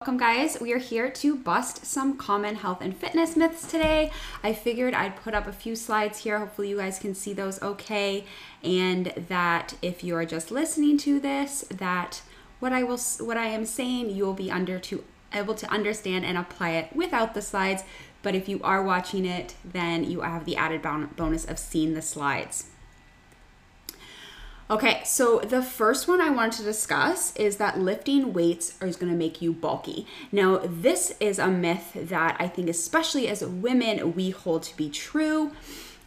Welcome, 0.02 0.16
guys. 0.16 0.58
We 0.58 0.72
are 0.72 0.78
here 0.78 1.10
to 1.10 1.36
bust 1.36 1.84
some 1.84 2.16
common 2.16 2.54
health 2.54 2.80
and 2.80 2.96
fitness 2.96 3.36
myths 3.36 3.70
today. 3.70 4.10
I 4.42 4.54
figured 4.54 4.94
I'd 4.94 5.14
put 5.16 5.34
up 5.34 5.46
a 5.46 5.52
few 5.52 5.76
slides 5.76 6.20
here. 6.20 6.38
Hopefully, 6.38 6.70
you 6.70 6.78
guys 6.78 6.98
can 6.98 7.14
see 7.14 7.34
those 7.34 7.60
okay. 7.60 8.24
And 8.64 9.12
that 9.28 9.74
if 9.82 10.02
you 10.02 10.16
are 10.16 10.24
just 10.24 10.50
listening 10.50 10.96
to 11.00 11.20
this, 11.20 11.66
that 11.70 12.22
what 12.60 12.72
I 12.72 12.82
will 12.82 12.98
what 13.18 13.36
I 13.36 13.48
am 13.48 13.66
saying, 13.66 14.08
you 14.08 14.24
will 14.24 14.32
be 14.32 14.50
under 14.50 14.78
to 14.78 15.04
able 15.32 15.54
to 15.54 15.70
understand 15.70 16.24
and 16.24 16.36
apply 16.36 16.70
it 16.70 16.94
without 16.94 17.34
the 17.34 17.42
slides. 17.42 17.82
But 18.22 18.34
if 18.34 18.48
you 18.48 18.60
are 18.62 18.82
watching 18.82 19.24
it, 19.24 19.54
then 19.64 20.04
you 20.04 20.20
have 20.20 20.44
the 20.44 20.56
added 20.56 20.82
bonus 20.82 21.44
of 21.44 21.58
seeing 21.58 21.94
the 21.94 22.02
slides. 22.02 22.66
Okay, 24.70 25.02
so 25.04 25.40
the 25.40 25.62
first 25.62 26.06
one 26.06 26.20
I 26.20 26.30
wanted 26.30 26.58
to 26.58 26.62
discuss 26.62 27.34
is 27.34 27.56
that 27.56 27.78
lifting 27.78 28.32
weights 28.32 28.80
is 28.80 28.94
going 28.94 29.10
to 29.10 29.18
make 29.18 29.42
you 29.42 29.52
bulky. 29.52 30.06
Now, 30.30 30.60
this 30.64 31.12
is 31.18 31.40
a 31.40 31.48
myth 31.48 31.90
that 31.94 32.36
I 32.38 32.46
think, 32.46 32.68
especially 32.68 33.26
as 33.26 33.44
women, 33.44 34.14
we 34.14 34.30
hold 34.30 34.62
to 34.64 34.76
be 34.76 34.88
true. 34.88 35.50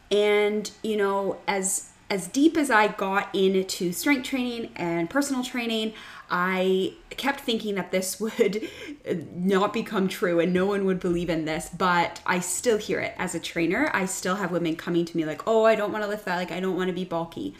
And, 0.09 0.71
you 0.81 0.95
know, 0.95 1.39
as 1.45 1.89
as 2.09 2.27
deep 2.27 2.57
as 2.57 2.69
I 2.69 2.89
got 2.89 3.33
into 3.33 3.91
strength 3.91 4.27
training 4.27 4.71
and 4.75 5.09
personal 5.09 5.43
training, 5.43 5.93
I 6.29 6.93
kept 7.11 7.41
thinking 7.41 7.75
that 7.75 7.91
this 7.91 8.19
would 8.19 8.67
not 9.35 9.73
become 9.73 10.07
true 10.07 10.39
and 10.39 10.53
no 10.53 10.65
one 10.65 10.85
would 10.85 10.99
believe 10.99 11.29
in 11.29 11.45
this, 11.45 11.69
but 11.69 12.21
I 12.25 12.39
still 12.39 12.77
hear 12.77 12.99
it 12.99 13.13
as 13.17 13.35
a 13.35 13.39
trainer. 13.39 13.89
I 13.93 14.05
still 14.05 14.35
have 14.35 14.51
women 14.51 14.75
coming 14.75 15.05
to 15.05 15.17
me 15.17 15.25
like, 15.25 15.47
oh, 15.47 15.65
I 15.65 15.75
don't 15.75 15.91
want 15.91 16.03
to 16.03 16.09
lift 16.09 16.25
that, 16.25 16.37
like, 16.37 16.51
I 16.51 16.59
don't 16.59 16.75
want 16.75 16.87
to 16.87 16.93
be 16.93 17.05
bulky. 17.05 17.55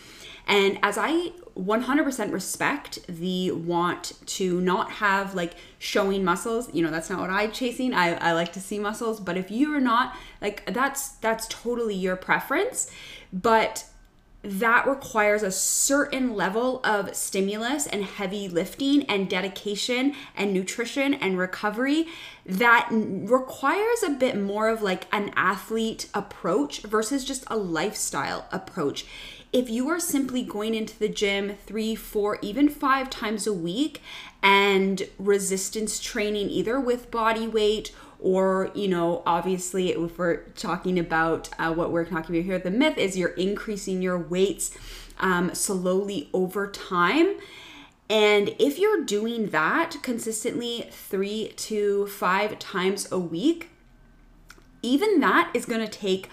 And 0.46 0.78
as 0.84 0.98
I 0.98 1.32
100% 1.58 2.34
respect 2.34 3.00
the 3.08 3.52
want 3.52 4.14
to 4.26 4.60
not 4.60 4.92
have 4.94 5.36
like 5.36 5.54
showing 5.80 6.24
muscles, 6.24 6.74
you 6.74 6.84
know, 6.84 6.92
that's 6.92 7.10
not 7.10 7.20
what 7.20 7.30
I'm 7.30 7.52
chasing. 7.52 7.94
I, 7.94 8.16
I 8.16 8.34
like 8.34 8.52
to 8.54 8.60
see 8.60 8.80
muscles, 8.80 9.20
but 9.20 9.38
if 9.38 9.52
you're 9.52 9.80
not 9.80 10.16
like 10.42 10.66
that's 10.74 11.10
that's 11.14 11.48
totally 11.48 11.96
your 11.96 12.16
preference. 12.16 12.92
But 13.32 13.86
that 14.44 14.86
requires 14.86 15.42
a 15.42 15.52
certain 15.52 16.36
level 16.36 16.82
of 16.84 17.16
stimulus 17.16 17.88
and 17.88 18.04
heavy 18.04 18.50
lifting 18.50 19.04
and 19.04 19.30
dedication 19.30 20.14
and 20.36 20.54
nutrition 20.54 21.14
and 21.14 21.38
recovery 21.38 22.08
that 22.46 22.90
requires 22.92 24.04
a 24.04 24.10
bit 24.10 24.38
more 24.38 24.68
of 24.68 24.82
like 24.82 25.08
an 25.14 25.32
athlete 25.36 26.10
approach 26.14 26.82
versus 26.82 27.24
just 27.24 27.46
a 27.48 27.56
lifestyle 27.56 28.46
approach. 28.52 29.06
If 29.54 29.70
you 29.70 29.88
are 29.90 30.00
simply 30.00 30.44
going 30.44 30.74
into 30.74 30.98
the 30.98 31.08
gym 31.08 31.56
three, 31.66 31.96
four, 31.96 32.40
even 32.42 32.68
five 32.68 33.10
times 33.10 33.48
a 33.48 33.54
week 33.54 34.02
and 34.42 35.08
resistance 35.18 36.02
training, 36.02 36.50
either 36.50 36.80
with 36.80 37.12
body 37.12 37.48
weight 37.48 37.94
or 38.24 38.72
you 38.74 38.88
know 38.88 39.22
obviously 39.26 39.92
if 39.92 40.18
we're 40.18 40.44
talking 40.56 40.98
about 40.98 41.50
uh, 41.60 41.72
what 41.72 41.92
we're 41.92 42.06
talking 42.06 42.36
about 42.36 42.46
here 42.46 42.58
the 42.58 42.72
myth 42.72 42.98
is 42.98 43.16
you're 43.16 43.30
increasing 43.32 44.02
your 44.02 44.18
weights 44.18 44.76
um, 45.20 45.54
slowly 45.54 46.30
over 46.34 46.68
time. 46.68 47.36
And 48.10 48.56
if 48.60 48.80
you're 48.80 49.04
doing 49.04 49.50
that 49.50 49.96
consistently 50.02 50.88
three 50.92 51.54
to 51.56 52.08
five 52.08 52.60
times 52.60 53.12
a 53.12 53.20
week 53.20 53.70
even 54.84 55.22
that 55.22 55.50
is 55.54 55.66
going 55.66 55.82
to 55.82 55.88
take 55.88 56.30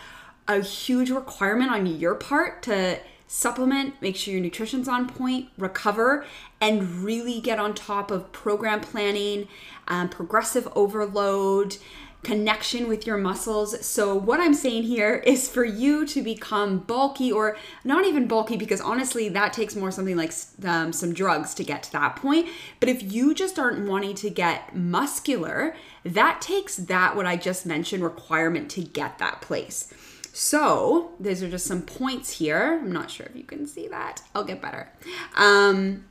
a 0.46 0.60
huge 0.60 1.10
requirement 1.10 1.70
on 1.70 1.86
your 1.86 2.16
part 2.16 2.62
to 2.64 2.98
supplement, 3.32 3.94
make 4.02 4.16
sure 4.16 4.34
your 4.34 4.42
nutrition's 4.42 4.88
on 4.88 5.08
point, 5.08 5.48
recover, 5.56 6.24
and 6.60 7.04
really 7.04 7.40
get 7.40 7.60
on 7.60 7.72
top 7.72 8.10
of 8.10 8.32
program 8.32 8.80
planning, 8.80 9.46
um, 9.86 10.08
progressive 10.08 10.66
overload, 10.74 11.76
connection 12.24 12.88
with 12.88 13.06
your 13.06 13.16
muscles. 13.16 13.86
So, 13.86 14.16
what 14.16 14.40
I'm 14.40 14.52
saying 14.52 14.82
here 14.82 15.14
is 15.24 15.48
for 15.48 15.64
you 15.64 16.04
to 16.06 16.22
become 16.22 16.78
bulky, 16.78 17.30
or 17.30 17.56
not 17.84 18.04
even 18.04 18.26
bulky, 18.26 18.56
because 18.56 18.80
honestly, 18.80 19.28
that 19.28 19.52
takes 19.52 19.76
more 19.76 19.92
something 19.92 20.16
like 20.16 20.32
um, 20.64 20.92
some 20.92 21.14
drugs 21.14 21.54
to 21.54 21.62
get 21.62 21.84
to 21.84 21.92
that 21.92 22.16
point. 22.16 22.48
But 22.80 22.88
if 22.88 23.12
you 23.12 23.32
just 23.32 23.60
aren't 23.60 23.88
wanting 23.88 24.16
to 24.16 24.30
get 24.30 24.74
muscular, 24.74 25.76
that 26.02 26.40
takes 26.40 26.74
that, 26.74 27.14
what 27.14 27.26
I 27.26 27.36
just 27.36 27.64
mentioned, 27.64 28.02
requirement 28.02 28.72
to 28.72 28.82
get 28.82 29.18
that 29.18 29.40
place. 29.40 29.94
So 30.42 31.10
these 31.20 31.42
are 31.42 31.50
just 31.50 31.66
some 31.66 31.82
points 31.82 32.38
here. 32.38 32.80
I'm 32.80 32.90
not 32.90 33.10
sure 33.10 33.26
if 33.26 33.36
you 33.36 33.42
can 33.42 33.66
see 33.66 33.88
that. 33.88 34.22
I'll 34.34 34.42
get 34.42 34.62
better. 34.62 34.90
Um, 35.36 36.06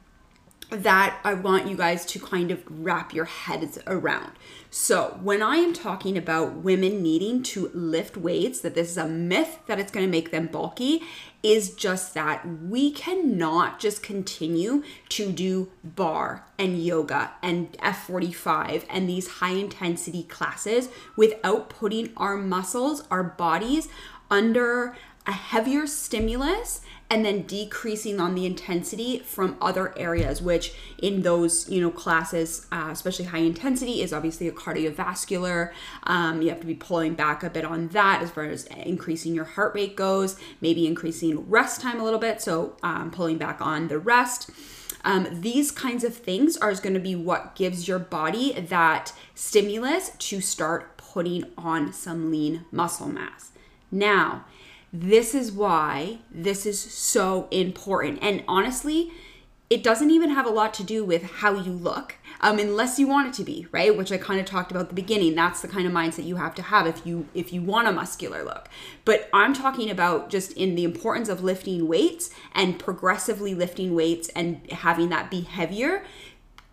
that 0.70 1.20
I 1.24 1.34
want 1.34 1.68
you 1.68 1.76
guys 1.76 2.06
to 2.06 2.20
kind 2.20 2.52
of 2.52 2.64
wrap 2.70 3.12
your 3.12 3.26
heads 3.26 3.80
around. 3.88 4.34
So, 4.70 5.20
when 5.24 5.42
I 5.42 5.56
am 5.56 5.74
talking 5.74 6.16
about 6.16 6.58
women 6.58 7.02
needing 7.02 7.42
to 7.42 7.72
lift 7.74 8.18
weights, 8.18 8.62
that 8.62 8.76
this 8.76 8.92
is 8.92 8.98
a 8.98 9.08
myth 9.08 9.58
that 9.66 9.80
it's 9.80 9.92
going 9.92 10.06
to 10.06 10.12
make 10.12 10.30
them 10.30 10.46
bulky, 10.46 11.02
is 11.42 11.74
just 11.74 12.14
that 12.14 12.48
we 12.48 12.92
cannot 12.92 13.80
just 13.80 14.04
continue 14.04 14.84
to 15.10 15.32
do 15.32 15.72
barre 15.84 16.44
and 16.60 16.84
yoga 16.84 17.32
and 17.42 17.72
F45 17.80 18.86
and 18.90 19.10
these 19.10 19.28
high 19.28 19.54
intensity 19.54 20.22
classes 20.22 20.90
without 21.16 21.70
putting 21.70 22.12
our 22.16 22.38
muscles, 22.38 23.08
our 23.10 23.24
bodies 23.24 23.88
under 24.30 24.96
a 25.26 25.32
heavier 25.32 25.86
stimulus 25.86 26.82
and 27.12 27.26
then 27.26 27.42
decreasing 27.44 28.20
on 28.20 28.36
the 28.36 28.46
intensity 28.46 29.20
from 29.20 29.58
other 29.62 29.98
areas 29.98 30.42
which 30.42 30.74
in 31.00 31.24
those 31.24 31.68
you 31.70 31.82
know 31.82 31.92
classes 31.92 32.68
uh, 32.72 32.90
especially 32.92 33.26
high 33.26 33.40
intensity 33.40 34.02
is 34.02 34.14
obviously 34.14 34.48
a 34.48 34.52
cardiovascular 34.52 35.72
um, 36.04 36.42
you 36.42 36.50
have 36.50 36.60
to 36.60 36.68
be 36.68 36.76
pulling 36.76 37.16
back 37.16 37.44
a 37.44 37.50
bit 37.50 37.66
on 37.66 37.88
that 37.90 38.22
as 38.22 38.32
far 38.32 38.46
as 38.46 38.66
increasing 38.66 39.34
your 39.34 39.46
heart 39.46 39.74
rate 39.76 39.96
goes 39.96 40.36
maybe 40.62 40.88
increasing 40.88 41.50
rest 41.50 41.82
time 41.82 42.00
a 42.00 42.04
little 42.04 42.20
bit 42.20 42.42
so 42.42 42.78
um, 42.84 43.12
pulling 43.12 43.38
back 43.38 43.62
on 43.62 43.88
the 43.88 44.00
rest. 44.00 44.50
Um, 45.06 45.28
these 45.42 45.72
kinds 45.72 46.04
of 46.04 46.14
things 46.14 46.58
are 46.58 46.74
going 46.74 46.94
to 46.94 47.00
be 47.00 47.16
what 47.16 47.56
gives 47.56 47.88
your 47.88 48.00
body 48.00 48.52
that 48.52 49.14
stimulus 49.34 50.12
to 50.18 50.42
start 50.42 50.98
putting 50.98 51.46
on 51.58 51.94
some 51.94 52.30
lean 52.30 52.66
muscle 52.72 53.08
mass 53.08 53.52
now 53.92 54.46
this 54.92 55.36
is 55.36 55.52
why 55.52 56.20
this 56.32 56.66
is 56.66 56.80
so 56.80 57.48
important. 57.52 58.20
And 58.22 58.44
honestly, 58.48 59.12
it 59.70 59.84
doesn't 59.84 60.10
even 60.10 60.32
have 60.32 60.48
a 60.48 60.50
lot 60.50 60.74
to 60.76 60.84
do 60.84 61.06
with 61.06 61.22
how 61.22 61.54
you 61.54 61.72
look 61.72 62.16
um, 62.42 62.58
unless 62.58 62.98
you 62.98 63.08
want 63.08 63.28
it 63.28 63.34
to 63.36 63.44
be 63.44 63.68
right? 63.72 63.96
Which 63.96 64.12
i 64.12 64.18
kind 64.18 64.40
of 64.40 64.48
talked 64.48 64.72
about 64.72 64.84
at 64.84 64.90
the 64.90 64.96
beginning. 64.96 65.36
That's 65.36 65.62
the 65.62 65.68
kind 65.68 65.86
of 65.86 65.94
mindset 65.94 66.26
you 66.26 66.38
have 66.38 66.56
to 66.56 66.64
have 66.64 66.88
if 66.88 67.06
you 67.06 67.28
if 67.36 67.54
you 67.54 67.62
want 67.62 67.88
a 67.88 67.92
muscular 67.92 68.44
look. 68.44 68.68
But 69.06 69.30
i'm 69.32 69.54
talking 69.54 69.92
about 69.92 70.30
just 70.30 70.54
in 70.54 70.74
the 70.74 70.84
importance 70.84 71.30
of 71.30 71.44
lifting 71.44 71.88
weights 71.88 72.32
and 72.54 72.80
progressively 72.80 73.54
lifting 73.54 73.94
weights 73.94 74.30
and 74.30 74.72
having 74.72 75.10
that 75.10 75.30
be 75.30 75.42
heavier 75.42 76.04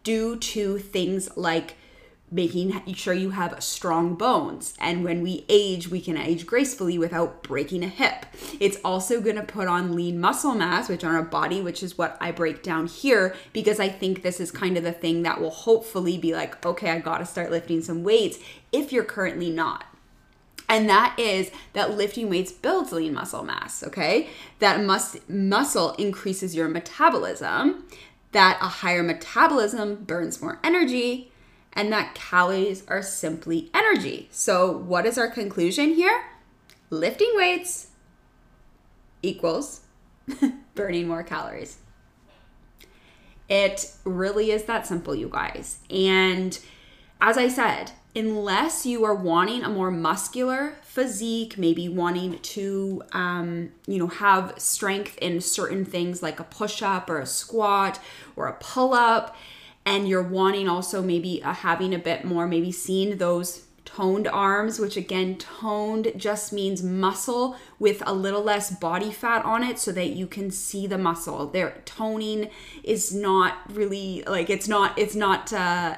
due 0.02 0.36
to 0.36 0.78
things 0.78 1.36
like 1.36 1.76
making 2.30 2.94
sure 2.94 3.14
you 3.14 3.30
have 3.30 3.62
strong 3.62 4.14
bones. 4.14 4.74
And 4.80 5.04
when 5.04 5.22
we 5.22 5.44
age, 5.48 5.88
we 5.88 6.00
can 6.00 6.16
age 6.16 6.44
gracefully 6.44 6.98
without 6.98 7.42
breaking 7.42 7.84
a 7.84 7.88
hip. 7.88 8.26
It's 8.58 8.78
also 8.84 9.20
going 9.20 9.36
to 9.36 9.42
put 9.42 9.68
on 9.68 9.94
lean 9.94 10.20
muscle 10.20 10.54
mass, 10.54 10.88
which 10.88 11.04
on 11.04 11.14
our 11.14 11.22
body, 11.22 11.60
which 11.60 11.82
is 11.82 11.96
what 11.96 12.16
I 12.20 12.32
break 12.32 12.62
down 12.62 12.88
here, 12.88 13.36
because 13.52 13.78
I 13.78 13.88
think 13.88 14.22
this 14.22 14.40
is 14.40 14.50
kind 14.50 14.76
of 14.76 14.82
the 14.82 14.92
thing 14.92 15.22
that 15.22 15.40
will 15.40 15.50
hopefully 15.50 16.18
be 16.18 16.34
like, 16.34 16.64
okay, 16.66 16.90
I 16.90 16.98
got 16.98 17.18
to 17.18 17.26
start 17.26 17.50
lifting 17.50 17.80
some 17.80 18.02
weights 18.02 18.38
if 18.72 18.92
you're 18.92 19.04
currently 19.04 19.50
not. 19.50 19.84
And 20.68 20.88
that 20.88 21.16
is 21.16 21.52
that 21.74 21.96
lifting 21.96 22.28
weights 22.28 22.50
builds 22.50 22.90
lean 22.90 23.14
muscle 23.14 23.44
mass, 23.44 23.84
okay? 23.84 24.28
That 24.58 24.82
mus- 24.82 25.18
muscle 25.28 25.92
increases 25.92 26.56
your 26.56 26.66
metabolism, 26.66 27.84
that 28.32 28.58
a 28.60 28.66
higher 28.66 29.04
metabolism 29.04 30.04
burns 30.04 30.42
more 30.42 30.58
energy, 30.64 31.30
and 31.76 31.92
that 31.92 32.14
calories 32.14 32.82
are 32.88 33.02
simply 33.02 33.70
energy. 33.74 34.28
So, 34.32 34.72
what 34.72 35.04
is 35.06 35.18
our 35.18 35.28
conclusion 35.28 35.94
here? 35.94 36.24
Lifting 36.88 37.32
weights 37.34 37.88
equals 39.22 39.82
burning 40.74 41.06
more 41.06 41.22
calories. 41.22 41.76
It 43.48 43.92
really 44.04 44.50
is 44.50 44.64
that 44.64 44.86
simple, 44.86 45.14
you 45.14 45.28
guys. 45.28 45.78
And 45.90 46.58
as 47.20 47.36
I 47.36 47.48
said, 47.48 47.92
unless 48.16 48.86
you 48.86 49.04
are 49.04 49.14
wanting 49.14 49.62
a 49.62 49.68
more 49.68 49.90
muscular 49.90 50.76
physique, 50.82 51.58
maybe 51.58 51.88
wanting 51.88 52.38
to, 52.38 53.02
um, 53.12 53.70
you 53.86 53.98
know, 53.98 54.08
have 54.08 54.54
strength 54.56 55.18
in 55.18 55.40
certain 55.40 55.84
things 55.84 56.22
like 56.22 56.40
a 56.40 56.44
push 56.44 56.82
up 56.82 57.10
or 57.10 57.20
a 57.20 57.26
squat 57.26 58.00
or 58.34 58.46
a 58.46 58.54
pull 58.54 58.94
up, 58.94 59.36
and 59.86 60.08
you're 60.08 60.22
wanting 60.22 60.68
also 60.68 61.00
maybe 61.00 61.42
uh, 61.42 61.54
having 61.54 61.94
a 61.94 61.98
bit 61.98 62.24
more, 62.24 62.46
maybe 62.46 62.72
seeing 62.72 63.16
those 63.18 63.62
toned 63.84 64.26
arms, 64.26 64.78
which 64.80 64.96
again, 64.96 65.36
toned 65.38 66.12
just 66.16 66.52
means 66.52 66.82
muscle 66.82 67.56
with 67.78 68.02
a 68.04 68.12
little 68.12 68.42
less 68.42 68.70
body 68.70 69.12
fat 69.12 69.44
on 69.44 69.62
it 69.62 69.78
so 69.78 69.92
that 69.92 70.08
you 70.08 70.26
can 70.26 70.50
see 70.50 70.86
the 70.88 70.98
muscle. 70.98 71.46
Their 71.46 71.80
toning 71.84 72.50
is 72.82 73.14
not 73.14 73.54
really 73.72 74.22
like 74.26 74.50
it's 74.50 74.68
not, 74.68 74.98
it's 74.98 75.14
not, 75.14 75.52
uh, 75.52 75.96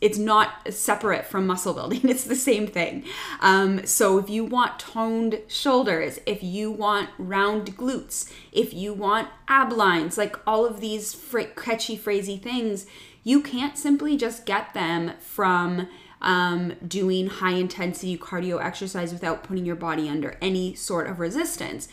it's 0.00 0.18
not 0.18 0.72
separate 0.72 1.26
from 1.26 1.46
muscle 1.46 1.74
building. 1.74 2.00
It's 2.10 2.24
the 2.24 2.36
same 2.36 2.66
thing. 2.66 3.04
Um, 3.40 3.86
so 3.86 4.18
if 4.18 4.28
you 4.30 4.44
want 4.44 4.78
toned 4.78 5.40
shoulders, 5.48 6.18
if 6.26 6.42
you 6.42 6.70
want 6.70 7.10
round 7.18 7.76
glutes, 7.76 8.30
if 8.52 8.74
you 8.74 8.92
want 8.92 9.28
ab 9.48 9.72
lines, 9.72 10.18
like 10.18 10.36
all 10.46 10.66
of 10.66 10.80
these 10.80 11.14
fr- 11.14 11.40
catchy, 11.56 11.96
phrasey 11.96 12.40
things, 12.40 12.86
you 13.22 13.42
can't 13.42 13.76
simply 13.76 14.16
just 14.16 14.46
get 14.46 14.74
them 14.74 15.12
from 15.20 15.88
um, 16.22 16.74
doing 16.86 17.26
high 17.26 17.54
intensity 17.54 18.16
cardio 18.16 18.62
exercise 18.62 19.12
without 19.12 19.42
putting 19.42 19.64
your 19.64 19.76
body 19.76 20.08
under 20.08 20.36
any 20.40 20.74
sort 20.74 21.08
of 21.08 21.18
resistance. 21.18 21.88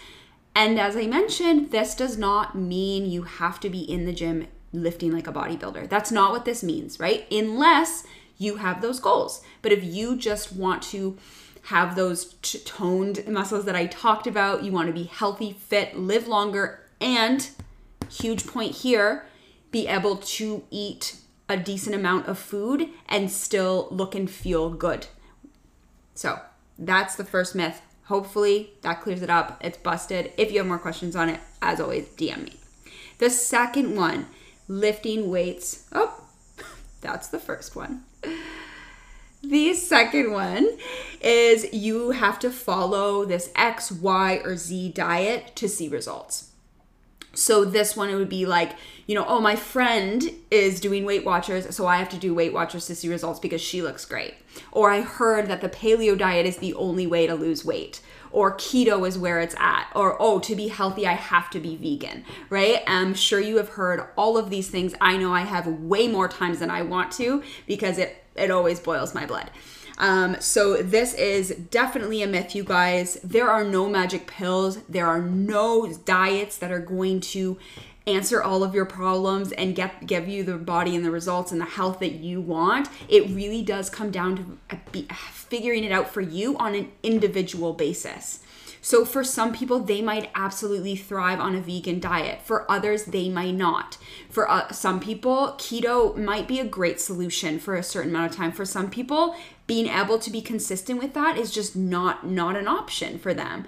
And 0.56 0.80
as 0.80 0.96
I 0.96 1.08
mentioned, 1.08 1.72
this 1.72 1.96
does 1.96 2.18
not 2.18 2.56
mean 2.56 3.06
you 3.06 3.24
have 3.24 3.60
to 3.62 3.70
be 3.70 3.82
in 3.82 4.06
the 4.06 4.14
gym 4.14 4.48
lifting 4.74 5.12
like 5.12 5.28
a 5.28 5.34
bodybuilder. 5.34 5.88
That's 5.88 6.12
not 6.12 6.32
what 6.32 6.46
this 6.46 6.64
means, 6.64 7.00
right? 7.00 7.32
Unless 7.32 8.06
you 8.38 8.58
have 8.58 8.82
those 8.82 9.00
goals. 9.00 9.44
But 9.62 9.72
if 9.72 9.84
you 9.84 10.16
just 10.16 10.54
want 10.54 10.82
to 10.84 11.18
have 11.64 11.96
those 11.96 12.36
t- 12.42 12.60
toned 12.60 13.28
muscles 13.28 13.66
that 13.66 13.76
I 13.76 13.88
talked 13.88 14.28
about, 14.28 14.64
you 14.64 14.72
want 14.72 14.88
to 14.88 14.94
be 14.94 15.04
healthy, 15.04 15.54
fit, 15.54 15.98
live 15.98 16.28
longer, 16.28 16.82
and 17.02 17.50
huge 18.10 18.48
point 18.48 18.76
here, 18.76 19.26
be 19.72 19.88
able 19.88 20.18
to 20.18 20.64
eat 20.72 21.18
a 21.50 21.58
decent 21.58 21.96
amount 21.96 22.28
of 22.28 22.38
food 22.38 22.90
and 23.08 23.32
still 23.32 23.88
look 23.92 24.16
and 24.16 24.30
feel 24.30 24.70
good. 24.70 25.08
So 26.14 26.40
that's 26.78 27.16
the 27.16 27.24
first 27.24 27.56
myth. 27.56 27.82
Hopefully 28.06 28.72
that 28.82 29.02
clears 29.02 29.22
it 29.22 29.30
up. 29.30 29.60
It's 29.62 29.78
busted. 29.78 30.32
If 30.38 30.52
you 30.52 30.60
have 30.60 30.68
more 30.68 30.80
questions 30.80 31.16
on 31.16 31.30
it, 31.30 31.40
as 31.62 31.80
always, 31.80 32.08
DM 32.10 32.46
me. 32.46 32.54
The 33.20 33.30
second 33.30 33.96
one, 33.96 34.28
lifting 34.68 35.30
weights. 35.30 35.88
Oh, 35.92 36.24
that's 37.02 37.28
the 37.28 37.40
first 37.40 37.76
one. 37.76 38.04
The 39.44 39.74
second 39.74 40.32
one 40.32 40.78
is 41.22 41.72
you 41.74 42.12
have 42.12 42.40
to 42.40 42.50
follow 42.50 43.24
this 43.24 43.52
X, 43.56 43.92
Y, 43.92 44.42
or 44.44 44.58
Z 44.58 44.92
diet 44.94 45.56
to 45.56 45.70
see 45.70 45.88
results. 45.88 46.47
So 47.38 47.64
this 47.64 47.96
one 47.96 48.10
it 48.10 48.16
would 48.16 48.30
be 48.30 48.48
like, 48.48 48.72
you 49.06 49.14
know, 49.14 49.24
oh 49.28 49.40
my 49.40 49.56
friend 49.56 50.24
is 50.50 50.80
doing 50.80 51.06
Weight 51.06 51.24
Watchers, 51.24 51.76
so 51.76 51.86
I 51.86 51.98
have 51.98 52.10
to 52.10 52.18
do 52.18 52.34
Weight 52.34 52.52
Watchers 52.52 52.88
to 52.88 52.96
see 52.96 53.10
results 53.10 53.40
because 53.40 53.62
she 53.62 53.84
looks 53.84 54.06
great. 54.06 54.34
Or 54.72 54.90
I 54.90 55.02
heard 55.02 55.48
that 55.48 55.62
the 55.62 55.70
paleo 55.70 56.18
diet 56.18 56.48
is 56.48 56.58
the 56.58 56.74
only 56.74 57.06
way 57.06 57.28
to 57.28 57.36
lose 57.36 57.64
weight. 57.64 58.02
Or 58.32 58.58
keto 58.58 59.08
is 59.08 59.20
where 59.20 59.40
it's 59.40 59.56
at. 59.60 59.88
Or 59.96 60.18
oh, 60.20 60.40
to 60.40 60.56
be 60.56 60.70
healthy 60.70 61.06
I 61.06 61.14
have 61.14 61.52
to 61.52 61.60
be 61.60 61.76
vegan, 61.76 62.26
right? 62.50 62.82
I'm 62.88 63.14
sure 63.14 63.40
you 63.40 63.58
have 63.58 63.70
heard 63.70 64.08
all 64.18 64.36
of 64.38 64.50
these 64.50 64.70
things. 64.70 64.96
I 65.00 65.16
know 65.18 65.32
I 65.32 65.42
have 65.42 65.68
way 65.68 66.08
more 66.08 66.28
times 66.28 66.58
than 66.58 66.72
I 66.72 66.82
want 66.82 67.12
to 67.14 67.44
because 67.68 68.00
it 68.00 68.24
it 68.36 68.50
always 68.50 68.80
boils 68.80 69.14
my 69.14 69.28
blood. 69.28 69.52
Um, 69.98 70.38
so 70.40 70.82
this 70.82 71.14
is 71.16 71.50
definitely 71.72 72.22
a 72.22 72.28
myth, 72.28 72.56
you 72.56 72.64
guys. 72.64 73.16
There 73.24 73.50
are 73.50 73.64
no 73.64 73.90
magic 73.90 74.28
pills. 74.28 74.80
There 74.90 75.08
are 75.08 75.22
no 75.22 75.92
diets 76.06 76.58
that 76.58 76.72
are 76.72 76.80
going 76.80 77.22
to 77.22 77.58
answer 78.06 78.42
all 78.42 78.64
of 78.64 78.74
your 78.74 78.86
problems 78.86 79.52
and 79.52 79.76
get 79.76 80.08
give 80.08 80.28
you 80.30 80.44
the 80.44 80.58
body 80.58 80.96
and 80.96 81.04
the 81.04 81.12
results 81.12 81.52
and 81.52 81.60
the 81.60 81.66
health 81.66 82.00
that 82.00 82.14
you 82.14 82.40
want. 82.40 82.88
It 83.10 83.30
really 83.30 83.62
does 83.62 83.90
come 83.90 84.12
down 84.12 84.58
to 84.94 85.04
figuring 85.32 85.84
it 85.84 85.92
out 85.92 86.10
for 86.10 86.22
you 86.22 86.58
on 86.58 86.74
an 86.74 86.92
individual 87.04 87.74
basis. 87.74 88.40
So, 88.80 89.04
for 89.04 89.22
some 89.22 89.52
people, 89.52 89.80
they 89.80 90.02
might 90.02 90.30
absolutely 90.34 90.96
thrive 90.96 91.42
on 91.42 91.56
a 91.56 91.60
vegan 91.60 92.00
diet. 92.00 92.42
For 92.44 92.72
others, 92.72 93.04
they 93.04 93.28
might 93.28 93.56
not. 93.56 93.98
For 94.30 94.50
uh, 94.50 94.72
some 94.72 95.02
people, 95.02 95.56
keto 95.58 96.16
might 96.16 96.48
be 96.48 96.62
a 96.62 96.66
great 96.66 97.02
solution 97.02 97.60
for 97.60 97.76
a 97.76 97.84
certain 97.84 98.12
amount 98.12 98.32
of 98.32 98.38
time. 98.38 98.54
For 98.54 98.64
some 98.64 98.90
people, 98.90 99.36
being 99.68 99.88
able 99.88 100.18
to 100.18 100.32
be 100.32 100.42
consistent 100.42 101.00
with 101.00 101.14
that 101.14 101.38
is 101.38 101.52
just 101.52 101.76
not 101.76 102.26
not 102.26 102.56
an 102.56 102.68
option 102.68 103.20
for 103.20 103.34
them 103.34 103.66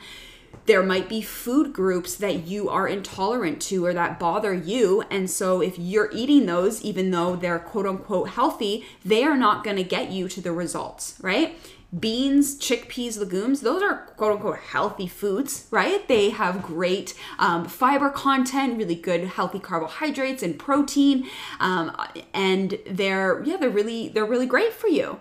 there 0.65 0.83
might 0.83 1.09
be 1.09 1.21
food 1.21 1.73
groups 1.73 2.15
that 2.15 2.47
you 2.47 2.69
are 2.69 2.87
intolerant 2.87 3.59
to 3.59 3.85
or 3.85 3.93
that 3.93 4.19
bother 4.19 4.53
you. 4.53 5.03
And 5.09 5.29
so, 5.29 5.61
if 5.61 5.79
you're 5.79 6.11
eating 6.13 6.45
those, 6.45 6.81
even 6.83 7.09
though 7.09 7.35
they're 7.35 7.59
quote 7.59 7.87
unquote 7.87 8.29
healthy, 8.29 8.85
they 9.03 9.23
are 9.23 9.37
not 9.37 9.63
going 9.63 9.77
to 9.77 9.83
get 9.83 10.11
you 10.11 10.27
to 10.29 10.41
the 10.41 10.51
results, 10.51 11.17
right? 11.21 11.57
beans, 11.97 12.55
chickpeas, 12.59 13.17
legumes, 13.17 13.61
those 13.61 13.81
are 13.81 14.05
quote 14.15 14.33
unquote 14.33 14.59
healthy 14.59 15.07
foods, 15.07 15.65
right? 15.71 16.07
They 16.07 16.29
have 16.29 16.61
great 16.61 17.15
um, 17.39 17.65
fiber 17.65 18.09
content, 18.09 18.77
really 18.77 18.95
good 18.95 19.23
healthy 19.23 19.59
carbohydrates 19.59 20.43
and 20.43 20.59
protein, 20.59 21.27
um, 21.59 21.95
and 22.33 22.77
they're 22.85 23.41
yeah 23.43 23.57
they're 23.57 23.69
really 23.69 24.09
they're 24.09 24.25
really 24.25 24.45
great 24.45 24.73
for 24.73 24.87
you. 24.87 25.19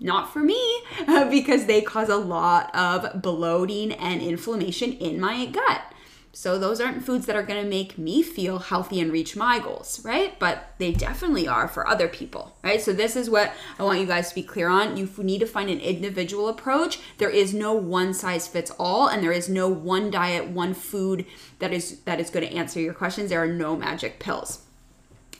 Not 0.00 0.32
for 0.32 0.40
me 0.40 0.82
uh, 1.06 1.28
because 1.30 1.66
they 1.66 1.80
cause 1.80 2.08
a 2.08 2.16
lot 2.16 2.74
of 2.74 3.22
bloating 3.22 3.92
and 3.92 4.20
inflammation 4.20 4.92
in 4.92 5.20
my 5.20 5.46
gut. 5.46 5.82
So 6.36 6.58
those 6.58 6.82
aren't 6.82 7.02
foods 7.02 7.24
that 7.24 7.34
are 7.34 7.42
going 7.42 7.62
to 7.64 7.68
make 7.68 7.96
me 7.96 8.22
feel 8.22 8.58
healthy 8.58 9.00
and 9.00 9.10
reach 9.10 9.36
my 9.36 9.58
goals, 9.58 10.04
right? 10.04 10.38
But 10.38 10.74
they 10.76 10.92
definitely 10.92 11.48
are 11.48 11.66
for 11.66 11.88
other 11.88 12.08
people, 12.08 12.54
right? 12.62 12.78
So 12.78 12.92
this 12.92 13.16
is 13.16 13.30
what 13.30 13.54
I 13.78 13.84
want 13.84 14.00
you 14.00 14.06
guys 14.06 14.28
to 14.28 14.34
be 14.34 14.42
clear 14.42 14.68
on. 14.68 14.98
You 14.98 15.08
need 15.16 15.38
to 15.38 15.46
find 15.46 15.70
an 15.70 15.80
individual 15.80 16.50
approach. 16.50 16.98
There 17.16 17.30
is 17.30 17.54
no 17.54 17.72
one 17.72 18.12
size 18.12 18.46
fits 18.46 18.70
all 18.78 19.08
and 19.08 19.22
there 19.22 19.32
is 19.32 19.48
no 19.48 19.66
one 19.66 20.10
diet, 20.10 20.48
one 20.48 20.74
food 20.74 21.24
that 21.58 21.72
is 21.72 22.00
that 22.00 22.20
is 22.20 22.28
going 22.28 22.46
to 22.46 22.54
answer 22.54 22.80
your 22.80 22.92
questions. 22.92 23.30
There 23.30 23.42
are 23.42 23.46
no 23.46 23.74
magic 23.74 24.20
pills. 24.20 24.65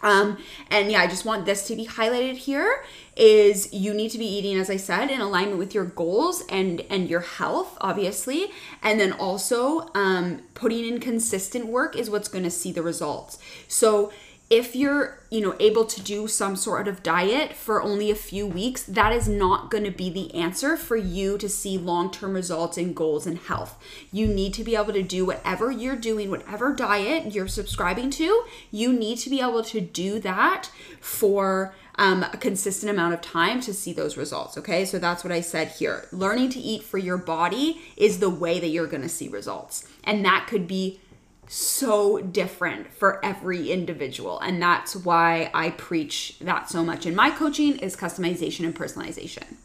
Um, 0.02 0.38
and 0.70 0.90
yeah, 0.90 1.00
I 1.00 1.06
just 1.06 1.24
want 1.24 1.46
this 1.46 1.66
to 1.68 1.76
be 1.76 1.86
highlighted 1.86 2.36
here 2.36 2.84
is 3.16 3.72
you 3.72 3.94
need 3.94 4.10
to 4.10 4.18
be 4.18 4.26
eating, 4.26 4.58
as 4.58 4.68
I 4.68 4.76
said, 4.76 5.10
in 5.10 5.20
alignment 5.20 5.58
with 5.58 5.74
your 5.74 5.86
goals 5.86 6.42
and 6.50 6.82
and 6.90 7.08
your 7.08 7.20
health, 7.20 7.76
obviously, 7.80 8.50
and 8.82 9.00
then 9.00 9.12
also 9.12 9.90
um, 9.94 10.42
putting 10.54 10.84
in 10.86 11.00
consistent 11.00 11.66
work 11.66 11.96
is 11.96 12.10
what's 12.10 12.28
going 12.28 12.44
to 12.44 12.50
see 12.50 12.72
the 12.72 12.82
results. 12.82 13.38
So 13.68 14.12
if 14.48 14.76
you're 14.76 15.18
you 15.28 15.40
know 15.40 15.56
able 15.58 15.84
to 15.84 16.00
do 16.00 16.28
some 16.28 16.54
sort 16.54 16.86
of 16.86 17.02
diet 17.02 17.52
for 17.52 17.82
only 17.82 18.10
a 18.10 18.14
few 18.14 18.46
weeks 18.46 18.84
that 18.84 19.12
is 19.12 19.28
not 19.28 19.70
going 19.70 19.82
to 19.82 19.90
be 19.90 20.08
the 20.08 20.32
answer 20.34 20.76
for 20.76 20.96
you 20.96 21.36
to 21.36 21.48
see 21.48 21.76
long-term 21.76 22.32
results 22.32 22.78
in 22.78 22.92
goals 22.92 23.26
and 23.26 23.38
health. 23.38 23.76
You 24.12 24.28
need 24.28 24.54
to 24.54 24.62
be 24.62 24.76
able 24.76 24.92
to 24.92 25.02
do 25.02 25.26
whatever 25.26 25.70
you're 25.70 25.96
doing 25.96 26.30
whatever 26.30 26.72
diet 26.72 27.34
you're 27.34 27.48
subscribing 27.48 28.10
to 28.10 28.44
you 28.70 28.92
need 28.92 29.18
to 29.18 29.30
be 29.30 29.40
able 29.40 29.64
to 29.64 29.80
do 29.80 30.20
that 30.20 30.70
for 31.00 31.74
um, 31.98 32.22
a 32.24 32.36
consistent 32.36 32.90
amount 32.90 33.14
of 33.14 33.20
time 33.22 33.60
to 33.62 33.74
see 33.74 33.92
those 33.92 34.16
results 34.16 34.56
okay? 34.58 34.84
So 34.84 34.98
that's 35.00 35.24
what 35.24 35.32
i 35.32 35.40
said 35.40 35.68
here. 35.68 36.06
Learning 36.12 36.50
to 36.50 36.60
eat 36.60 36.84
for 36.84 36.98
your 36.98 37.18
body 37.18 37.80
is 37.96 38.20
the 38.20 38.30
way 38.30 38.60
that 38.60 38.68
you're 38.68 38.86
going 38.86 39.02
to 39.02 39.08
see 39.08 39.28
results 39.28 39.88
and 40.04 40.24
that 40.24 40.46
could 40.48 40.68
be 40.68 41.00
so 41.48 42.18
different 42.20 42.92
for 42.92 43.24
every 43.24 43.70
individual. 43.70 44.40
And 44.40 44.60
that's 44.60 44.96
why 44.96 45.50
i 45.54 45.70
preach 45.70 46.38
that 46.40 46.68
so 46.68 46.84
much 46.84 47.06
in 47.06 47.14
my 47.14 47.30
coaching 47.30 47.78
is 47.78 47.96
customization 47.96 48.64
and 48.64 48.74
personalization. 48.74 49.56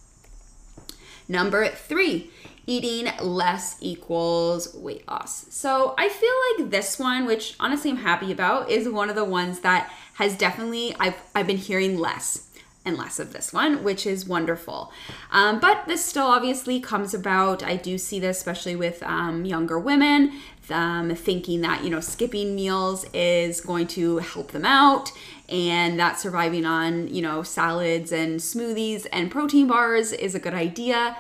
Number 1.28 1.68
three 1.68 2.32
eating 2.68 3.12
less 3.20 3.78
equals 3.82 4.74
weight 4.76 5.08
loss. 5.08 5.48
So 5.54 5.96
i 5.98 6.10
feel 6.10 6.34
like 6.60 6.72
this 6.72 7.00
one 7.00 7.26
which 7.26 7.56
honestly 7.60 7.92
i'm 7.92 7.98
happy 7.98 8.32
about 8.32 8.70
is 8.70 8.88
one 8.88 9.10
of 9.10 9.16
the 9.16 9.26
ones 9.26 9.62
that 9.62 9.92
has 10.16 10.38
definitely 10.38 10.96
i've, 11.00 11.16
I've 11.34 11.48
been 11.48 11.58
hearing 11.58 11.98
less 11.98 12.51
and 12.84 12.98
less 12.98 13.20
of 13.20 13.32
this 13.32 13.54
one, 13.54 13.84
which 13.84 14.08
is 14.08 14.28
wonderful. 14.28 14.92
Um, 15.32 15.60
but 15.60 15.86
this 15.88 16.04
still 16.04 16.26
obviously 16.26 16.80
comes 16.80 17.14
about. 17.14 17.62
I 17.62 17.76
do 17.76 17.98
see 17.98 18.20
this, 18.20 18.38
especially 18.38 18.76
with 18.76 19.04
um, 19.04 19.46
younger 19.46 19.78
women, 19.78 20.34
um, 20.72 21.14
thinking 21.14 21.62
that, 21.62 21.84
you 21.84 21.90
know, 21.90 22.00
skipping 22.00 22.56
meals 22.56 23.06
is 23.14 23.62
going 23.62 23.88
to 23.88 24.18
help 24.18 24.52
them 24.52 24.66
out 24.66 25.12
and 25.52 26.00
that 26.00 26.20
surviving 26.20 26.66
on, 26.66 27.14
you 27.14 27.22
know, 27.22 27.44
salads 27.44 28.12
and 28.12 28.40
smoothies 28.40 29.06
and 29.12 29.30
protein 29.30 29.68
bars 29.68 30.14
is 30.14 30.34
a 30.34 30.40
good 30.40 30.54
idea. 30.54 31.18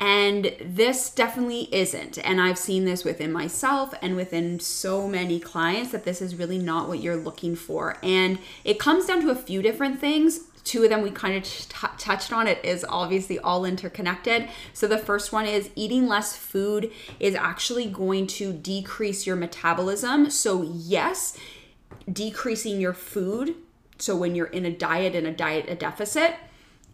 And 0.00 0.54
this 0.64 1.10
definitely 1.10 1.68
isn't. 1.72 2.18
And 2.24 2.40
I've 2.40 2.56
seen 2.56 2.84
this 2.84 3.04
within 3.04 3.32
myself 3.32 3.92
and 4.00 4.16
within 4.16 4.58
so 4.60 5.08
many 5.08 5.38
clients 5.38 5.90
that 5.90 6.04
this 6.04 6.22
is 6.22 6.36
really 6.36 6.58
not 6.58 6.88
what 6.88 7.00
you're 7.00 7.16
looking 7.16 7.56
for. 7.56 7.98
And 8.02 8.38
it 8.64 8.78
comes 8.78 9.06
down 9.06 9.20
to 9.22 9.30
a 9.30 9.34
few 9.34 9.60
different 9.60 10.00
things 10.00 10.40
two 10.68 10.84
of 10.84 10.90
them 10.90 11.02
we 11.02 11.10
kind 11.10 11.36
of 11.36 11.42
t- 11.44 11.66
touched 11.96 12.32
on 12.32 12.46
it 12.46 12.62
is 12.64 12.84
obviously 12.88 13.38
all 13.38 13.64
interconnected. 13.64 14.48
So 14.72 14.86
the 14.86 14.98
first 14.98 15.32
one 15.32 15.46
is 15.46 15.70
eating 15.74 16.06
less 16.06 16.36
food 16.36 16.92
is 17.18 17.34
actually 17.34 17.86
going 17.86 18.26
to 18.26 18.52
decrease 18.52 19.26
your 19.26 19.36
metabolism. 19.36 20.30
So 20.30 20.62
yes 20.62 21.36
decreasing 22.10 22.80
your 22.80 22.92
food 22.94 23.54
so 23.98 24.16
when 24.16 24.34
you're 24.34 24.46
in 24.46 24.64
a 24.64 24.70
diet 24.70 25.14
and 25.14 25.26
a 25.26 25.32
diet 25.32 25.68
a 25.68 25.74
deficit 25.74 26.36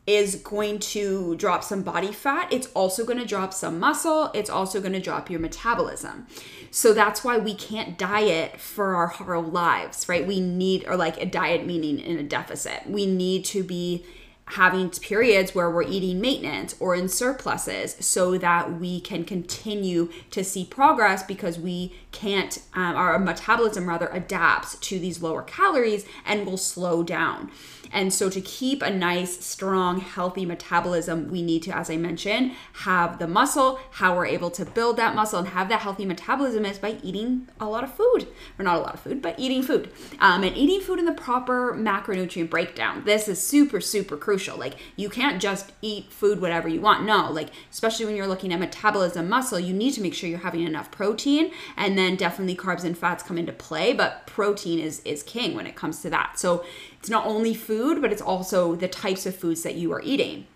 is 0.07 0.37
going 0.37 0.79
to 0.79 1.35
drop 1.37 1.65
some 1.65 1.83
body 1.83 2.13
fat. 2.13 2.53
It's 2.53 2.69
also 2.75 3.05
going 3.05 3.19
to 3.19 3.25
drop 3.25 3.55
some 3.55 3.81
muscle. 3.81 4.31
It's 4.35 4.51
also 4.51 4.81
going 4.81 4.93
to 4.93 5.01
drop 5.01 5.31
your 5.31 5.41
metabolism. 5.41 6.27
So 6.71 6.93
that's 6.93 7.25
why 7.25 7.39
we 7.39 7.55
can't 7.55 7.97
diet 7.97 8.61
for 8.61 8.95
our 8.97 9.07
whole 9.07 9.43
lives, 9.43 10.09
right? 10.09 10.27
We 10.27 10.41
need, 10.41 10.85
or 10.87 10.97
like 10.97 11.21
a 11.23 11.27
diet 11.27 11.65
meaning 11.67 11.99
in 11.99 12.19
a 12.19 12.23
deficit. 12.23 12.87
We 12.87 13.07
need 13.07 13.45
to 13.47 13.63
be 13.63 14.05
having 14.47 14.91
periods 14.91 15.55
where 15.55 15.71
we're 15.71 15.85
eating 15.85 16.21
maintenance 16.21 16.77
or 16.79 16.95
in 16.95 17.09
surpluses 17.09 17.97
so 18.01 18.37
that 18.37 18.79
we 18.79 19.01
can 19.01 19.25
continue 19.25 20.11
to 20.31 20.45
see 20.45 20.67
progress 20.67 21.23
because 21.23 21.59
we 21.59 21.95
can't 22.13 22.59
um, 22.75 22.95
our 22.95 23.19
metabolism 23.19 23.89
rather 23.89 24.09
adapts 24.09 24.77
to 24.79 24.99
these 24.99 25.23
lower 25.23 25.43
calories 25.43 26.05
and 26.27 26.45
will 26.45 26.59
slow 26.59 27.03
down 27.03 27.51
and 27.95 28.13
so, 28.13 28.29
to 28.29 28.41
keep 28.41 28.83
a 28.83 28.91
nice, 28.91 29.45
strong, 29.45 30.01
healthy 30.01 30.45
metabolism, 30.45 31.31
we 31.31 31.43
need 31.43 31.63
to, 31.63 31.77
as 31.77 31.89
I 31.89 31.97
mentioned, 31.97 32.53
have 32.73 33.21
the 33.21 33.29
muscle. 33.29 33.79
How 33.93 34.17
we're 34.17 34.27
able 34.27 34.51
to 34.51 34.65
build 34.65 34.97
that 34.97 35.15
muscle 35.15 35.39
and 35.39 35.49
have 35.49 35.69
that 35.69 35.81
healthy 35.81 36.05
metabolism 36.05 36.67
is 36.67 36.77
by 36.77 36.99
eating 37.05 37.49
a 37.61 37.67
lot 37.67 37.85
of 37.85 37.95
food, 37.95 38.27
or 38.59 38.65
not 38.65 38.79
a 38.79 38.81
lot 38.81 38.95
of 38.95 39.01
food, 39.01 39.23
but 39.23 39.39
eating 39.39 39.63
food. 39.63 39.91
Um, 40.19 40.43
and 40.43 40.57
eating 40.57 40.81
food 40.81 40.99
in 40.99 41.05
the 41.05 41.13
proper 41.13 41.73
macronutrient 41.73 42.51
breakdown. 42.51 43.05
This 43.05 43.29
is 43.29 43.41
super, 43.41 43.81
super 43.81 44.17
crucial. 44.17 44.59
Like, 44.59 44.75
you 44.97 45.09
can't 45.09 45.41
just 45.41 45.71
eat 45.81 46.13
food 46.13 46.41
whatever 46.41 46.69
you 46.69 46.81
want. 46.81 47.05
No, 47.07 47.31
like, 47.31 47.51
especially 47.71 48.07
when 48.07 48.17
you're 48.17 48.27
looking 48.27 48.53
at 48.53 48.59
metabolism 48.59 49.29
muscle, 49.29 49.61
you 49.61 49.73
need 49.73 49.93
to 49.93 50.01
make 50.01 50.15
sure 50.15 50.29
you're 50.29 50.41
having 50.41 50.63
enough 50.63 50.91
protein, 50.91 51.53
and 51.77 51.97
then 51.97 52.17
definitely 52.17 52.57
carbs 52.57 52.83
and 52.83 52.99
fats 52.99 53.23
come 53.23 53.39
into 53.39 53.53
play, 53.53 53.93
but 53.93 54.27
protein 54.27 54.81
is, 54.81 55.01
is 55.05 55.23
king 55.23 55.55
when 55.55 55.69
it 55.69 55.77
comes 55.77 56.03
to 56.03 56.11
that. 56.11 56.41
So, 56.41 56.65
it's 57.05 57.11
not 57.11 57.27
only 57.27 57.53
food, 57.53 58.01
but 58.01 58.13
it's 58.13 58.23
also 58.23 58.75
the 58.77 58.89
types 58.89 59.27
of 59.27 59.37
foods 59.37 59.63
that 59.63 59.75
you 59.75 59.93
are 59.93 60.01
eating. 60.01 60.47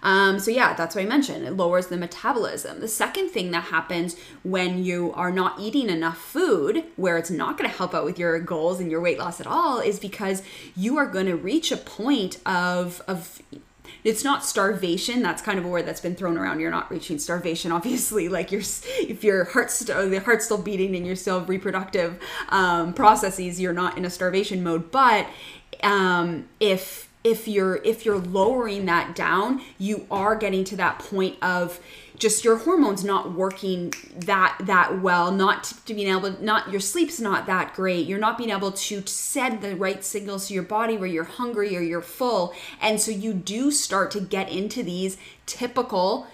Um, 0.00 0.38
so, 0.38 0.52
yeah, 0.52 0.72
that's 0.74 0.94
what 0.94 1.02
I 1.02 1.08
mentioned. 1.08 1.44
It 1.44 1.56
lowers 1.56 1.88
the 1.88 1.96
metabolism. 1.96 2.78
The 2.78 2.86
second 2.86 3.30
thing 3.30 3.50
that 3.50 3.64
happens 3.64 4.14
when 4.44 4.84
you 4.84 5.12
are 5.14 5.32
not 5.32 5.58
eating 5.58 5.90
enough 5.90 6.18
food, 6.18 6.84
where 6.94 7.18
it's 7.18 7.28
not 7.28 7.58
going 7.58 7.68
to 7.68 7.76
help 7.76 7.92
out 7.92 8.04
with 8.04 8.20
your 8.20 8.38
goals 8.38 8.78
and 8.78 8.88
your 8.88 9.00
weight 9.00 9.18
loss 9.18 9.40
at 9.40 9.48
all, 9.48 9.80
is 9.80 9.98
because 9.98 10.44
you 10.76 10.96
are 10.96 11.06
going 11.06 11.26
to 11.26 11.34
reach 11.34 11.72
a 11.72 11.76
point 11.76 12.38
of, 12.46 13.02
of 13.08 13.42
it's 14.04 14.24
not 14.24 14.44
starvation 14.44 15.22
that's 15.22 15.42
kind 15.42 15.58
of 15.58 15.64
a 15.64 15.68
word 15.68 15.86
that's 15.86 16.00
been 16.00 16.14
thrown 16.14 16.36
around. 16.36 16.60
You're 16.60 16.70
not 16.70 16.90
reaching 16.90 17.18
starvation 17.18 17.72
obviously 17.82 18.28
like 18.28 18.50
you're 18.52 18.62
if 19.00 19.22
your 19.22 19.44
heart's 19.44 19.74
st- 19.74 20.10
the 20.10 20.20
heart's 20.20 20.44
still 20.44 20.58
beating 20.58 20.94
and 20.96 21.06
you're 21.06 21.16
still 21.16 21.44
reproductive 21.44 22.18
um, 22.48 22.92
processes 22.92 23.60
you're 23.60 23.72
not 23.72 23.96
in 23.98 24.04
a 24.04 24.10
starvation 24.10 24.62
mode. 24.62 24.90
But 24.90 25.26
um, 25.82 26.48
if 26.60 27.08
if 27.24 27.46
you're 27.46 27.76
if 27.76 28.04
you're 28.04 28.18
lowering 28.18 28.86
that 28.86 29.14
down 29.14 29.62
you 29.78 30.06
are 30.10 30.34
getting 30.36 30.64
to 30.64 30.76
that 30.76 30.98
point 30.98 31.36
of 31.42 31.80
just 32.22 32.44
your 32.44 32.58
hormones 32.58 33.02
not 33.02 33.32
working 33.32 33.92
that 34.14 34.56
that 34.60 35.00
well 35.00 35.32
not 35.32 35.64
to 35.64 35.92
being 35.92 36.08
able 36.08 36.30
not 36.40 36.70
your 36.70 36.80
sleep's 36.80 37.20
not 37.20 37.46
that 37.46 37.74
great. 37.74 38.06
You're 38.06 38.20
not 38.20 38.38
being 38.38 38.50
able 38.50 38.70
to 38.70 39.04
send 39.06 39.60
the 39.60 39.74
right 39.74 40.04
signals 40.04 40.46
to 40.46 40.54
your 40.54 40.62
body 40.62 40.96
where 40.96 41.08
you're 41.08 41.24
hungry 41.24 41.76
or 41.76 41.80
you're 41.80 42.00
full. 42.00 42.54
And 42.80 43.00
so 43.00 43.10
you 43.10 43.32
do 43.32 43.72
start 43.72 44.12
to 44.12 44.20
get 44.20 44.50
into 44.50 44.84
these 44.84 45.16
typical 45.46 46.28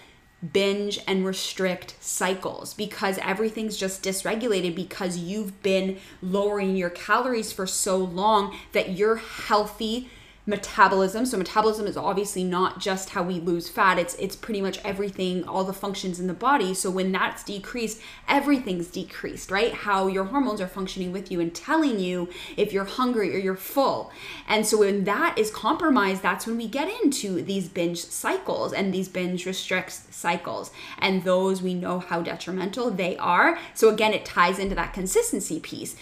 binge 0.53 1.01
and 1.07 1.25
restrict 1.25 1.97
cycles 2.01 2.75
because 2.75 3.17
everything's 3.23 3.79
just 3.79 4.05
dysregulated 4.05 4.75
because 4.75 5.17
you've 5.17 5.63
been 5.63 5.99
lowering 6.21 6.77
your 6.77 6.91
calories 6.91 7.51
for 7.51 7.67
so 7.67 7.97
long 7.97 8.55
that 8.73 8.91
your 8.91 9.17
healthy 9.17 10.11
metabolism. 10.49 11.27
So 11.27 11.37
metabolism 11.37 11.87
is 11.87 11.97
obviously 11.97 12.43
not 12.43 12.81
just 12.81 13.11
how 13.11 13.23
we 13.23 13.35
lose 13.35 13.69
fat. 13.69 13.99
It's 13.99 14.15
it's 14.15 14.35
pretty 14.35 14.63
much 14.63 14.79
everything, 14.83 15.45
all 15.45 15.63
the 15.63 15.75
functions 15.75 16.19
in 16.19 16.27
the 16.27 16.33
body. 16.33 16.73
So 16.73 16.91
when 16.91 17.13
that's 17.13 17.45
decreased, 17.45 18.01
everything's 18.27 18.89
decreased, 18.89 19.51
right? 19.51 19.75
How 19.75 20.07
your 20.07 20.25
hormones 20.25 20.63
are 20.63 20.67
functioning 20.67 21.13
with 21.13 21.31
you 21.31 21.39
and 21.39 21.55
telling 21.55 22.01
you 22.01 22.31
if 22.57 22.73
you're 22.73 22.87
hungry 22.87 23.35
or 23.35 23.39
you're 23.39 23.57
full. 23.57 24.11
And 24.49 24.67
so 24.67 24.79
when 24.79 25.05
that 25.05 25.37
is 25.37 25.51
compromised, 25.51 26.23
that's 26.23 26.47
when 26.47 26.57
we 26.57 26.67
get 26.67 26.91
into 27.03 27.43
these 27.43 27.69
binge 27.69 28.03
cycles 28.03 28.73
and 28.73 28.93
these 28.93 29.09
binge 29.09 29.45
restricts 29.45 30.07
cycles. 30.11 30.71
And 30.99 31.25
those 31.25 31.61
we 31.61 31.75
know 31.75 31.99
how 31.99 32.23
detrimental 32.23 32.91
they 32.91 33.19
are. 33.19 33.59
So 33.75 33.91
again, 33.91 34.15
it 34.15 34.25
ties 34.25 34.59
into 34.59 34.75
that 34.77 34.95
consistency 34.95 35.61
piece 35.61 35.95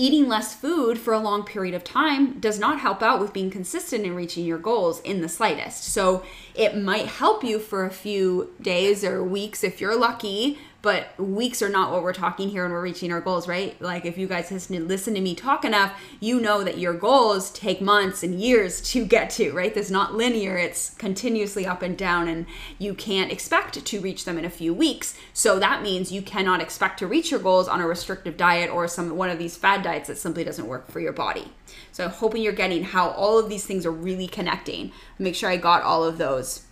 eating 0.00 0.28
less 0.28 0.54
food 0.54 0.98
for 0.98 1.12
a 1.12 1.18
long 1.18 1.44
period 1.44 1.74
of 1.74 1.84
time 1.84 2.40
does 2.40 2.58
not 2.58 2.80
help 2.80 3.02
out 3.02 3.20
with 3.20 3.34
being 3.34 3.50
consistent 3.50 4.06
in 4.06 4.14
reaching 4.14 4.46
your 4.46 4.56
goals 4.56 4.98
in 5.02 5.20
the 5.20 5.28
slightest. 5.28 5.84
So 5.84 6.24
it 6.54 6.74
might 6.74 7.04
help 7.04 7.44
you 7.44 7.58
for 7.58 7.84
a 7.84 7.90
few 7.90 8.50
days 8.62 9.04
or 9.04 9.22
weeks 9.22 9.62
if 9.62 9.78
you're 9.78 9.94
lucky, 9.94 10.58
but 10.82 11.18
weeks 11.18 11.60
are 11.62 11.68
not 11.68 11.92
what 11.92 12.02
we're 12.02 12.12
talking 12.12 12.48
here 12.48 12.62
when 12.62 12.72
we're 12.72 12.82
reaching 12.82 13.12
our 13.12 13.20
goals, 13.20 13.46
right? 13.46 13.80
Like 13.80 14.04
if 14.04 14.16
you 14.16 14.26
guys 14.26 14.50
listen 14.50 15.14
to 15.14 15.20
me 15.20 15.34
talk 15.34 15.64
enough, 15.64 15.92
you 16.20 16.40
know 16.40 16.64
that 16.64 16.78
your 16.78 16.94
goals 16.94 17.50
take 17.50 17.80
months 17.80 18.22
and 18.22 18.40
years 18.40 18.80
to 18.92 19.04
get 19.04 19.30
to, 19.30 19.52
right? 19.52 19.72
There's 19.74 19.90
not 19.90 20.14
linear, 20.14 20.56
it's 20.56 20.94
continuously 20.94 21.66
up 21.66 21.82
and 21.82 21.96
down, 21.96 22.28
and 22.28 22.46
you 22.78 22.94
can't 22.94 23.30
expect 23.30 23.84
to 23.84 24.00
reach 24.00 24.24
them 24.24 24.38
in 24.38 24.44
a 24.44 24.50
few 24.50 24.72
weeks. 24.72 25.16
So 25.32 25.58
that 25.58 25.82
means 25.82 26.12
you 26.12 26.22
cannot 26.22 26.60
expect 26.60 26.98
to 27.00 27.06
reach 27.06 27.30
your 27.30 27.40
goals 27.40 27.68
on 27.68 27.80
a 27.80 27.86
restrictive 27.86 28.36
diet 28.36 28.70
or 28.70 28.88
some 28.88 29.16
one 29.16 29.30
of 29.30 29.38
these 29.38 29.56
fad 29.56 29.82
diets 29.82 30.08
that 30.08 30.18
simply 30.18 30.44
doesn't 30.44 30.66
work 30.66 30.90
for 30.90 31.00
your 31.00 31.12
body. 31.12 31.52
So 31.92 32.04
I'm 32.04 32.10
hoping 32.10 32.42
you're 32.42 32.52
getting 32.52 32.84
how 32.84 33.10
all 33.10 33.38
of 33.38 33.48
these 33.48 33.66
things 33.66 33.84
are 33.84 33.90
really 33.90 34.26
connecting. 34.26 34.92
Make 35.18 35.34
sure 35.34 35.50
I 35.50 35.56
got 35.56 35.82
all 35.82 36.04
of 36.04 36.18
those 36.18 36.66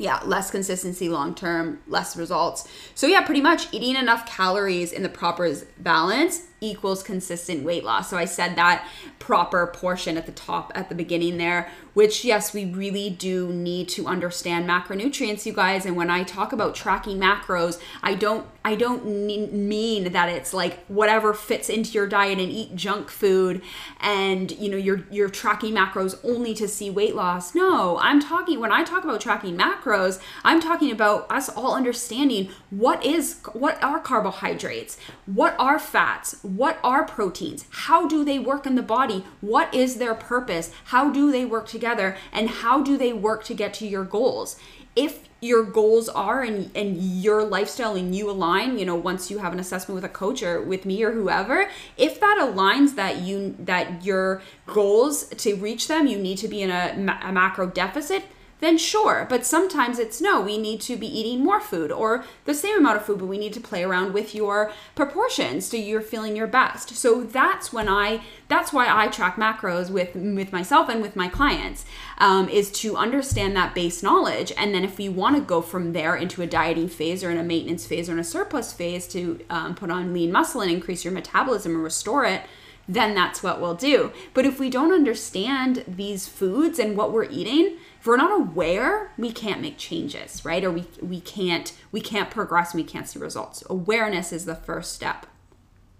yeah, 0.00 0.20
less 0.24 0.50
consistency 0.50 1.08
long 1.08 1.34
term, 1.34 1.80
less 1.86 2.16
results. 2.16 2.66
So, 2.94 3.06
yeah, 3.06 3.20
pretty 3.20 3.42
much 3.42 3.72
eating 3.72 3.96
enough 3.96 4.26
calories 4.26 4.92
in 4.92 5.02
the 5.02 5.08
proper 5.08 5.52
balance 5.78 6.46
equals 6.60 7.02
consistent 7.02 7.64
weight 7.64 7.84
loss. 7.84 8.10
So, 8.10 8.16
I 8.16 8.24
said 8.24 8.56
that 8.56 8.86
proper 9.18 9.66
portion 9.66 10.16
at 10.16 10.26
the 10.26 10.32
top 10.32 10.72
at 10.74 10.88
the 10.88 10.94
beginning 10.94 11.38
there, 11.38 11.70
which, 11.94 12.24
yes, 12.24 12.52
we 12.52 12.64
really 12.64 13.10
do 13.10 13.52
need 13.52 13.88
to 13.90 14.06
understand 14.06 14.68
macronutrients, 14.68 15.46
you 15.46 15.52
guys. 15.52 15.86
And 15.86 15.96
when 15.96 16.10
I 16.10 16.22
talk 16.22 16.52
about 16.52 16.74
tracking 16.74 17.18
macros, 17.18 17.80
I 18.02 18.14
don't 18.14 18.46
I 18.64 18.74
don't 18.74 19.06
mean 19.06 20.12
that 20.12 20.28
it's 20.28 20.52
like 20.52 20.84
whatever 20.86 21.32
fits 21.32 21.70
into 21.70 21.92
your 21.92 22.06
diet 22.06 22.38
and 22.38 22.50
eat 22.50 22.76
junk 22.76 23.08
food 23.08 23.62
and 24.00 24.50
you 24.52 24.70
know 24.70 24.76
you're 24.76 25.04
you're 25.10 25.30
tracking 25.30 25.74
macros 25.74 26.18
only 26.22 26.52
to 26.54 26.68
see 26.68 26.90
weight 26.90 27.14
loss. 27.14 27.54
No, 27.54 27.98
I'm 27.98 28.20
talking 28.20 28.60
when 28.60 28.72
I 28.72 28.84
talk 28.84 29.04
about 29.04 29.20
tracking 29.20 29.56
macros, 29.56 30.20
I'm 30.44 30.60
talking 30.60 30.92
about 30.92 31.30
us 31.30 31.48
all 31.48 31.74
understanding 31.74 32.50
what 32.68 33.04
is 33.04 33.40
what 33.52 33.82
are 33.82 33.98
carbohydrates, 33.98 34.98
what 35.24 35.54
are 35.58 35.78
fats, 35.78 36.36
what 36.56 36.78
are 36.82 37.04
proteins, 37.04 37.64
how 37.70 38.06
do 38.06 38.24
they 38.24 38.38
work 38.38 38.66
in 38.66 38.74
the 38.74 38.82
body, 38.82 39.24
what 39.40 39.72
is 39.74 39.96
their 39.96 40.14
purpose, 40.14 40.70
how 40.86 41.10
do 41.10 41.30
they 41.30 41.44
work 41.44 41.68
together? 41.68 42.16
And 42.32 42.48
how 42.48 42.82
do 42.82 42.96
they 42.96 43.12
work 43.12 43.44
to 43.44 43.54
get 43.54 43.74
to 43.74 43.86
your 43.86 44.04
goals. 44.04 44.56
If 44.96 45.28
your 45.40 45.64
goals 45.64 46.08
are 46.10 46.42
and 46.42 46.70
and 46.76 46.96
your 46.98 47.42
lifestyle 47.42 47.96
and 47.96 48.14
you 48.14 48.28
align 48.30 48.78
you 48.78 48.84
know 48.84 48.94
once 48.94 49.30
you 49.30 49.38
have 49.38 49.54
an 49.54 49.58
assessment 49.58 49.94
with 49.94 50.04
a 50.04 50.08
coach 50.08 50.42
or 50.42 50.60
with 50.60 50.84
me 50.84 51.02
or 51.02 51.12
whoever 51.12 51.70
if 51.96 52.20
that 52.20 52.36
aligns 52.38 52.94
that 52.94 53.16
you 53.18 53.56
that 53.58 54.04
your 54.04 54.42
goals 54.66 55.28
to 55.28 55.56
reach 55.56 55.88
them 55.88 56.06
you 56.06 56.18
need 56.18 56.36
to 56.36 56.46
be 56.46 56.60
in 56.60 56.70
a, 56.70 57.18
a 57.22 57.32
macro 57.32 57.66
deficit 57.66 58.24
then 58.60 58.78
sure. 58.78 59.26
But 59.28 59.44
sometimes 59.44 59.98
it's 59.98 60.20
no, 60.20 60.40
we 60.40 60.58
need 60.58 60.80
to 60.82 60.96
be 60.96 61.06
eating 61.06 61.42
more 61.42 61.60
food 61.60 61.90
or 61.90 62.24
the 62.44 62.54
same 62.54 62.78
amount 62.78 62.96
of 62.96 63.04
food, 63.04 63.18
but 63.18 63.26
we 63.26 63.38
need 63.38 63.52
to 63.54 63.60
play 63.60 63.82
around 63.82 64.12
with 64.12 64.34
your 64.34 64.72
proportions 64.94 65.66
so 65.66 65.76
you're 65.76 66.00
feeling 66.00 66.36
your 66.36 66.46
best. 66.46 66.90
So 66.90 67.22
that's 67.22 67.72
when 67.72 67.88
I, 67.88 68.22
that's 68.48 68.72
why 68.72 68.86
I 68.88 69.08
track 69.08 69.36
macros 69.36 69.90
with 69.90 70.14
with 70.14 70.52
myself 70.52 70.88
and 70.88 71.02
with 71.02 71.16
my 71.16 71.28
clients, 71.28 71.84
um, 72.18 72.48
is 72.48 72.70
to 72.72 72.96
understand 72.96 73.56
that 73.56 73.74
base 73.74 74.02
knowledge. 74.02 74.52
And 74.56 74.74
then 74.74 74.84
if 74.84 74.98
we 74.98 75.08
want 75.08 75.36
to 75.36 75.42
go 75.42 75.60
from 75.60 75.92
there 75.92 76.14
into 76.14 76.42
a 76.42 76.46
dieting 76.46 76.88
phase 76.88 77.24
or 77.24 77.30
in 77.30 77.38
a 77.38 77.42
maintenance 77.42 77.86
phase 77.86 78.08
or 78.08 78.12
in 78.12 78.18
a 78.18 78.24
surplus 78.24 78.72
phase 78.72 79.06
to 79.08 79.40
um, 79.50 79.74
put 79.74 79.90
on 79.90 80.12
lean 80.12 80.30
muscle 80.32 80.60
and 80.60 80.70
increase 80.70 81.04
your 81.04 81.12
metabolism 81.12 81.74
and 81.74 81.84
restore 81.84 82.24
it, 82.24 82.42
then 82.88 83.14
that's 83.14 83.42
what 83.42 83.60
we'll 83.60 83.74
do. 83.74 84.12
But 84.34 84.46
if 84.46 84.58
we 84.58 84.68
don't 84.68 84.92
understand 84.92 85.84
these 85.86 86.26
foods 86.26 86.78
and 86.78 86.96
what 86.96 87.12
we're 87.12 87.24
eating, 87.24 87.76
if 88.00 88.06
we're 88.06 88.16
not 88.16 88.32
aware 88.32 89.12
we 89.18 89.30
can't 89.30 89.60
make 89.60 89.76
changes 89.78 90.44
right? 90.44 90.64
Or 90.64 90.70
we 90.70 90.86
we 91.02 91.20
can't 91.20 91.72
we 91.92 92.00
can't 92.00 92.30
progress 92.30 92.74
we 92.74 92.84
can't 92.84 93.08
see 93.08 93.18
results. 93.18 93.62
Awareness 93.68 94.32
is 94.32 94.46
the 94.46 94.54
first 94.54 94.94
step 94.94 95.26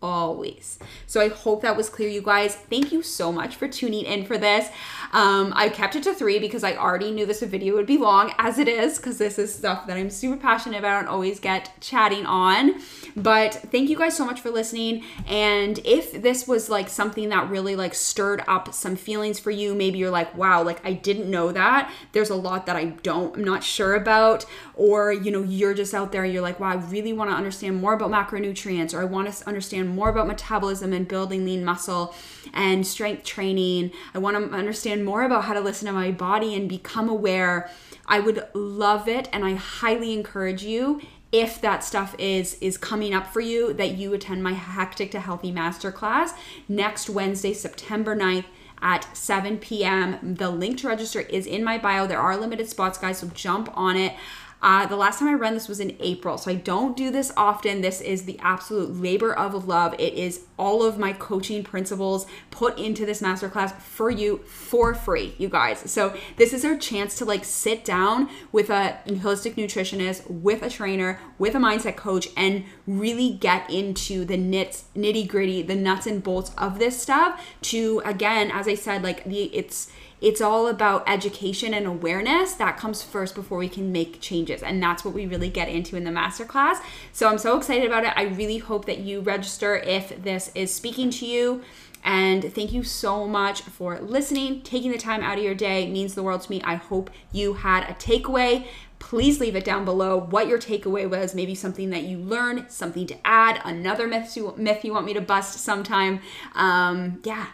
always. 0.02 0.78
So 1.06 1.20
I 1.20 1.28
hope 1.28 1.62
that 1.62 1.76
was 1.76 1.90
clear, 1.90 2.08
you 2.08 2.22
guys. 2.22 2.54
Thank 2.54 2.92
you 2.92 3.02
so 3.02 3.30
much 3.30 3.56
for 3.56 3.68
tuning 3.68 4.04
in 4.04 4.24
for 4.24 4.38
this. 4.38 4.68
Um, 5.12 5.52
I 5.54 5.68
kept 5.68 5.96
it 5.96 6.04
to 6.04 6.14
three 6.14 6.38
because 6.38 6.64
I 6.64 6.76
already 6.76 7.10
knew 7.10 7.26
this 7.26 7.42
video 7.42 7.74
would 7.74 7.86
be 7.86 7.98
long, 7.98 8.32
as 8.38 8.58
it 8.58 8.68
is, 8.68 8.96
because 8.96 9.18
this 9.18 9.38
is 9.38 9.54
stuff 9.54 9.86
that 9.86 9.96
I'm 9.96 10.10
super 10.10 10.36
passionate 10.36 10.78
about 10.78 11.00
and 11.00 11.08
always 11.08 11.40
get 11.40 11.70
chatting 11.80 12.26
on. 12.26 12.80
But 13.16 13.54
thank 13.54 13.90
you 13.90 13.96
guys 13.96 14.16
so 14.16 14.24
much 14.24 14.40
for 14.40 14.50
listening. 14.50 15.04
And 15.26 15.80
if 15.84 16.22
this 16.22 16.46
was 16.46 16.70
like 16.70 16.88
something 16.88 17.28
that 17.30 17.50
really 17.50 17.76
like 17.76 17.94
stirred 17.94 18.42
up 18.46 18.72
some 18.72 18.96
feelings 18.96 19.38
for 19.38 19.50
you, 19.50 19.74
maybe 19.74 19.98
you're 19.98 20.10
like, 20.10 20.36
wow, 20.36 20.62
like 20.62 20.84
I 20.86 20.92
didn't 20.92 21.28
know 21.28 21.52
that. 21.52 21.92
There's 22.12 22.30
a 22.30 22.36
lot 22.36 22.66
that 22.66 22.76
I 22.76 22.84
don't, 22.84 23.36
I'm 23.36 23.44
not 23.44 23.64
sure 23.64 23.94
about. 23.94 24.46
Or, 24.74 25.12
you 25.12 25.30
know, 25.30 25.42
you're 25.42 25.74
just 25.74 25.92
out 25.92 26.12
there, 26.12 26.24
you're 26.24 26.40
like, 26.40 26.60
wow, 26.60 26.70
I 26.70 26.76
really 26.76 27.12
want 27.12 27.30
to 27.30 27.36
understand 27.36 27.80
more 27.80 27.92
about 27.92 28.10
macronutrients, 28.10 28.94
or 28.94 29.00
I 29.00 29.04
want 29.04 29.30
to 29.30 29.46
understand 29.46 29.89
more 29.94 30.08
about 30.08 30.26
metabolism 30.26 30.92
and 30.92 31.06
building 31.06 31.44
lean 31.44 31.64
muscle 31.64 32.14
and 32.52 32.86
strength 32.86 33.24
training. 33.24 33.92
I 34.14 34.18
want 34.18 34.36
to 34.36 34.56
understand 34.56 35.04
more 35.04 35.22
about 35.22 35.44
how 35.44 35.54
to 35.54 35.60
listen 35.60 35.86
to 35.86 35.92
my 35.92 36.10
body 36.10 36.54
and 36.54 36.68
become 36.68 37.08
aware. 37.08 37.70
I 38.06 38.20
would 38.20 38.46
love 38.54 39.08
it 39.08 39.28
and 39.32 39.44
I 39.44 39.54
highly 39.54 40.12
encourage 40.12 40.62
you 40.62 41.00
if 41.32 41.60
that 41.60 41.84
stuff 41.84 42.16
is 42.18 42.54
is 42.54 42.76
coming 42.76 43.14
up 43.14 43.26
for 43.32 43.40
you 43.40 43.72
that 43.74 43.92
you 43.92 44.12
attend 44.12 44.42
my 44.42 44.52
hectic 44.52 45.12
to 45.12 45.20
healthy 45.20 45.52
masterclass 45.52 46.30
next 46.68 47.08
Wednesday 47.08 47.54
September 47.54 48.16
9th 48.16 48.46
at 48.82 49.16
7 49.16 49.58
p.m. 49.58 50.34
The 50.36 50.50
link 50.50 50.78
to 50.78 50.88
register 50.88 51.20
is 51.20 51.46
in 51.46 51.62
my 51.62 51.78
bio. 51.78 52.06
There 52.06 52.18
are 52.18 52.36
limited 52.36 52.68
spots, 52.68 52.98
guys, 52.98 53.18
so 53.18 53.28
jump 53.28 53.68
on 53.74 53.96
it. 53.96 54.14
Uh, 54.62 54.86
the 54.86 54.96
last 54.96 55.18
time 55.18 55.28
I 55.28 55.34
ran 55.34 55.54
this 55.54 55.68
was 55.68 55.80
in 55.80 55.96
April, 56.00 56.36
so 56.36 56.50
I 56.50 56.54
don't 56.54 56.96
do 56.96 57.10
this 57.10 57.32
often. 57.36 57.80
This 57.80 58.00
is 58.00 58.24
the 58.24 58.38
absolute 58.40 58.94
labor 59.00 59.32
of 59.32 59.66
love. 59.66 59.94
It 59.98 60.14
is 60.14 60.44
all 60.58 60.82
of 60.82 60.98
my 60.98 61.14
coaching 61.14 61.64
principles 61.64 62.26
put 62.50 62.78
into 62.78 63.06
this 63.06 63.22
masterclass 63.22 63.74
for 63.80 64.10
you 64.10 64.38
for 64.38 64.94
free, 64.94 65.34
you 65.38 65.48
guys. 65.48 65.90
So 65.90 66.14
this 66.36 66.52
is 66.52 66.64
our 66.64 66.76
chance 66.76 67.16
to 67.18 67.24
like 67.24 67.44
sit 67.44 67.84
down 67.84 68.28
with 68.52 68.68
a 68.68 68.98
holistic 69.06 69.54
nutritionist, 69.54 70.30
with 70.30 70.62
a 70.62 70.68
trainer, 70.68 71.18
with 71.38 71.54
a 71.54 71.58
mindset 71.58 71.96
coach, 71.96 72.28
and 72.36 72.64
really 72.86 73.32
get 73.32 73.70
into 73.70 74.26
the 74.26 74.36
nits, 74.36 74.84
nitty 74.94 75.26
gritty, 75.26 75.62
the 75.62 75.74
nuts 75.74 76.06
and 76.06 76.22
bolts 76.22 76.52
of 76.58 76.78
this 76.78 77.00
stuff. 77.00 77.42
To 77.62 78.02
again, 78.04 78.50
as 78.50 78.68
I 78.68 78.74
said, 78.74 79.02
like 79.02 79.24
the 79.24 79.44
it's 79.44 79.90
it's 80.20 80.40
all 80.40 80.66
about 80.66 81.02
education 81.08 81.72
and 81.72 81.86
awareness 81.86 82.54
that 82.54 82.76
comes 82.76 83.02
first 83.02 83.34
before 83.34 83.58
we 83.58 83.68
can 83.68 83.90
make 83.92 84.20
changes 84.20 84.62
and 84.62 84.82
that's 84.82 85.04
what 85.04 85.14
we 85.14 85.26
really 85.26 85.50
get 85.50 85.68
into 85.68 85.96
in 85.96 86.04
the 86.04 86.10
masterclass 86.10 86.78
so 87.12 87.28
i'm 87.28 87.38
so 87.38 87.56
excited 87.56 87.86
about 87.86 88.04
it 88.04 88.12
i 88.16 88.22
really 88.22 88.58
hope 88.58 88.84
that 88.84 88.98
you 88.98 89.20
register 89.20 89.76
if 89.76 90.22
this 90.22 90.50
is 90.54 90.72
speaking 90.74 91.10
to 91.10 91.26
you 91.26 91.62
And 92.02 92.52
thank 92.54 92.72
you 92.72 92.82
so 92.82 93.26
much 93.26 93.62
for 93.62 94.00
listening. 94.00 94.62
Taking 94.62 94.90
the 94.90 94.98
time 94.98 95.22
out 95.22 95.38
of 95.38 95.44
your 95.44 95.54
day 95.54 95.90
means 95.90 96.14
the 96.14 96.22
world 96.22 96.40
to 96.42 96.50
me. 96.50 96.62
I 96.62 96.76
hope 96.76 97.10
you 97.32 97.54
had 97.54 97.84
a 97.84 97.94
takeaway. 97.94 98.66
Please 98.98 99.40
leave 99.40 99.56
it 99.56 99.64
down 99.64 99.84
below 99.84 100.18
what 100.18 100.46
your 100.46 100.58
takeaway 100.58 101.08
was. 101.08 101.34
Maybe 101.34 101.54
something 101.54 101.90
that 101.90 102.04
you 102.04 102.18
learned, 102.18 102.70
something 102.70 103.06
to 103.06 103.16
add, 103.24 103.60
another 103.64 104.06
myth 104.06 104.36
you, 104.36 104.54
myth 104.56 104.84
you 104.84 104.92
want 104.92 105.06
me 105.06 105.14
to 105.14 105.20
bust 105.20 105.58
sometime. 105.58 106.20
Um, 106.54 107.20
yeah, 107.24 107.46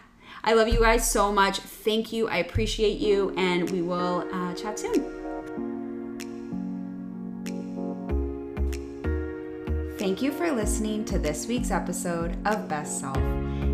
I 0.47 0.53
love 0.53 0.69
you 0.69 0.79
guys 0.79 1.11
so 1.11 1.29
much. 1.29 1.59
Thank 1.59 2.13
you. 2.13 2.29
I 2.29 2.37
appreciate 2.37 2.99
you. 2.99 3.33
And 3.35 3.69
we 3.69 3.81
will 3.81 4.25
uh, 4.31 4.53
chat 4.53 4.79
soon. 4.79 5.03
Thank 9.97 10.21
you 10.21 10.31
for 10.31 10.49
listening 10.49 11.03
to 11.03 11.19
this 11.19 11.47
week's 11.47 11.69
episode 11.69 12.37
of 12.47 12.69
Best 12.69 12.97
Self. 12.97 13.17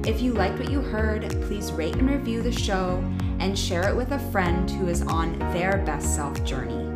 If 0.07 0.19
you 0.19 0.33
liked 0.33 0.57
what 0.57 0.71
you 0.71 0.81
heard, 0.81 1.29
please 1.43 1.71
rate 1.71 1.95
and 1.97 2.09
review 2.09 2.41
the 2.41 2.51
show 2.51 3.03
and 3.37 3.57
share 3.57 3.87
it 3.87 3.95
with 3.95 4.11
a 4.11 4.19
friend 4.31 4.67
who 4.71 4.87
is 4.87 5.03
on 5.03 5.37
their 5.53 5.77
best 5.85 6.15
self 6.15 6.43
journey. 6.43 6.89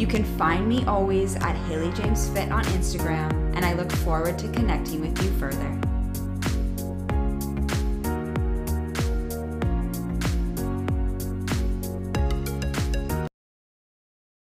You 0.00 0.06
can 0.06 0.22
find 0.38 0.68
me 0.68 0.84
always 0.84 1.34
at 1.34 1.56
Haley 1.66 1.90
James 1.94 2.28
Fit 2.28 2.52
on 2.52 2.62
Instagram, 2.66 3.32
and 3.56 3.64
I 3.64 3.72
look 3.72 3.90
forward 3.90 4.38
to 4.38 4.48
connecting 4.52 5.00
with 5.00 5.20
you 5.20 5.32
further. 5.32 5.95